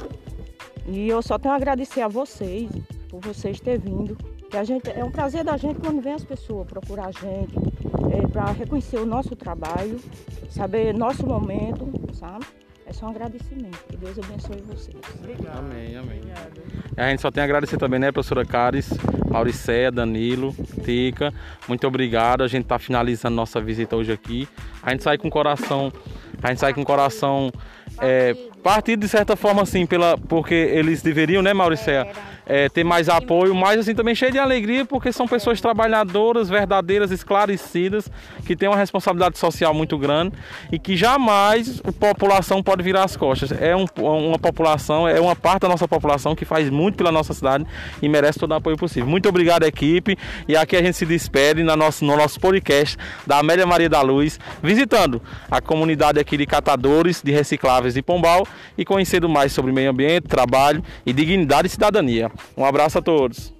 E 0.86 1.08
eu 1.08 1.20
só 1.22 1.38
tenho 1.38 1.52
a 1.52 1.56
agradecer 1.56 2.00
a 2.00 2.08
vocês, 2.08 2.70
por 3.08 3.20
vocês 3.20 3.60
terem 3.60 3.80
vindo. 3.80 4.16
Que 4.54 4.58
a 4.58 4.62
gente, 4.62 4.88
é 4.88 5.04
um 5.04 5.10
prazer 5.10 5.42
da 5.42 5.56
gente 5.56 5.80
quando 5.80 6.00
vem 6.00 6.12
as 6.12 6.22
pessoas 6.22 6.64
procurar 6.68 7.06
a 7.06 7.10
gente, 7.10 7.56
é, 8.12 8.24
para 8.28 8.52
reconhecer 8.52 8.98
o 8.98 9.04
nosso 9.04 9.34
trabalho, 9.34 9.98
saber 10.48 10.94
nosso 10.94 11.26
momento, 11.26 11.90
sabe? 12.12 12.46
É 12.86 12.92
só 12.92 13.06
um 13.06 13.08
agradecimento. 13.08 13.76
Que 13.88 13.96
Deus 13.96 14.16
abençoe 14.16 14.62
vocês. 14.62 14.96
Obrigado. 15.18 15.58
Amém, 15.58 15.96
amém. 15.96 16.20
Obrigado. 16.20 16.62
A 16.96 17.10
gente 17.10 17.20
só 17.20 17.32
tem 17.32 17.40
a 17.40 17.44
agradecer 17.44 17.78
também, 17.78 17.98
né, 17.98 18.12
professora 18.12 18.44
Caris, 18.44 18.90
Mauricéia, 19.28 19.90
Danilo, 19.90 20.54
Tica. 20.84 21.34
Muito 21.66 21.84
obrigado. 21.88 22.44
A 22.44 22.46
gente 22.46 22.62
está 22.62 22.78
finalizando 22.78 23.34
nossa 23.34 23.60
visita 23.60 23.96
hoje 23.96 24.12
aqui. 24.12 24.48
A 24.80 24.92
gente 24.92 25.02
sai 25.02 25.18
com 25.18 25.26
o 25.26 25.32
coração. 25.32 25.92
A 26.40 26.50
gente 26.50 26.60
sai 26.60 26.72
com 26.72 26.82
o 26.82 26.86
coração 26.86 27.50
é, 28.00 28.34
partido 28.62 29.00
de 29.00 29.08
certa 29.08 29.36
forma 29.36 29.62
assim, 29.62 29.84
pela, 29.84 30.16
porque 30.16 30.54
eles 30.54 31.02
deveriam, 31.02 31.42
né, 31.42 31.52
Mauricéia? 31.52 32.08
É, 32.46 32.68
ter 32.68 32.84
mais 32.84 33.08
apoio, 33.08 33.54
mas 33.54 33.80
assim 33.80 33.94
também 33.94 34.14
cheio 34.14 34.32
de 34.32 34.38
alegria, 34.38 34.84
porque 34.84 35.12
são 35.12 35.26
pessoas 35.26 35.60
trabalhadoras, 35.60 36.48
verdadeiras, 36.48 37.10
esclarecidas, 37.10 38.10
que 38.44 38.54
têm 38.54 38.68
uma 38.68 38.76
responsabilidade 38.76 39.38
social 39.38 39.72
muito 39.72 39.96
grande 39.98 40.34
e 40.70 40.78
que 40.78 40.96
jamais 40.96 41.80
a 41.84 41.92
população 41.92 42.62
pode 42.62 42.82
virar 42.82 43.04
as 43.04 43.16
costas. 43.16 43.52
É 43.52 43.74
um, 43.74 43.86
uma 43.96 44.38
população, 44.38 45.08
é 45.08 45.20
uma 45.20 45.34
parte 45.34 45.62
da 45.62 45.68
nossa 45.68 45.88
população 45.88 46.34
que 46.34 46.44
faz 46.44 46.68
muito 46.70 46.96
pela 46.96 47.10
nossa 47.10 47.32
cidade 47.32 47.64
e 48.02 48.08
merece 48.08 48.38
todo 48.38 48.52
o 48.52 48.54
apoio 48.54 48.76
possível. 48.76 49.08
Muito 49.08 49.28
obrigado, 49.28 49.64
equipe. 49.64 50.16
E 50.46 50.56
aqui 50.56 50.76
a 50.76 50.82
gente 50.82 50.96
se 50.96 51.06
despede 51.06 51.62
no 51.62 51.74
nosso, 51.76 52.04
no 52.04 52.16
nosso 52.16 52.38
podcast 52.38 52.96
da 53.26 53.38
Amélia 53.38 53.66
Maria 53.66 53.88
da 53.88 54.02
Luz, 54.02 54.38
visitando 54.62 55.20
a 55.50 55.60
comunidade 55.60 56.18
aqui 56.18 56.36
de 56.36 56.46
catadores 56.46 57.22
de 57.22 57.32
recicláveis 57.32 57.94
de 57.94 58.02
Pombal 58.02 58.46
e 58.76 58.84
conhecendo 58.84 59.28
mais 59.28 59.52
sobre 59.52 59.72
meio 59.72 59.90
ambiente, 59.90 60.28
trabalho 60.28 60.82
e 61.06 61.12
dignidade 61.12 61.68
e 61.68 61.70
cidadania. 61.70 62.30
Um 62.56 62.64
abraço 62.64 62.98
a 62.98 63.02
todos. 63.02 63.52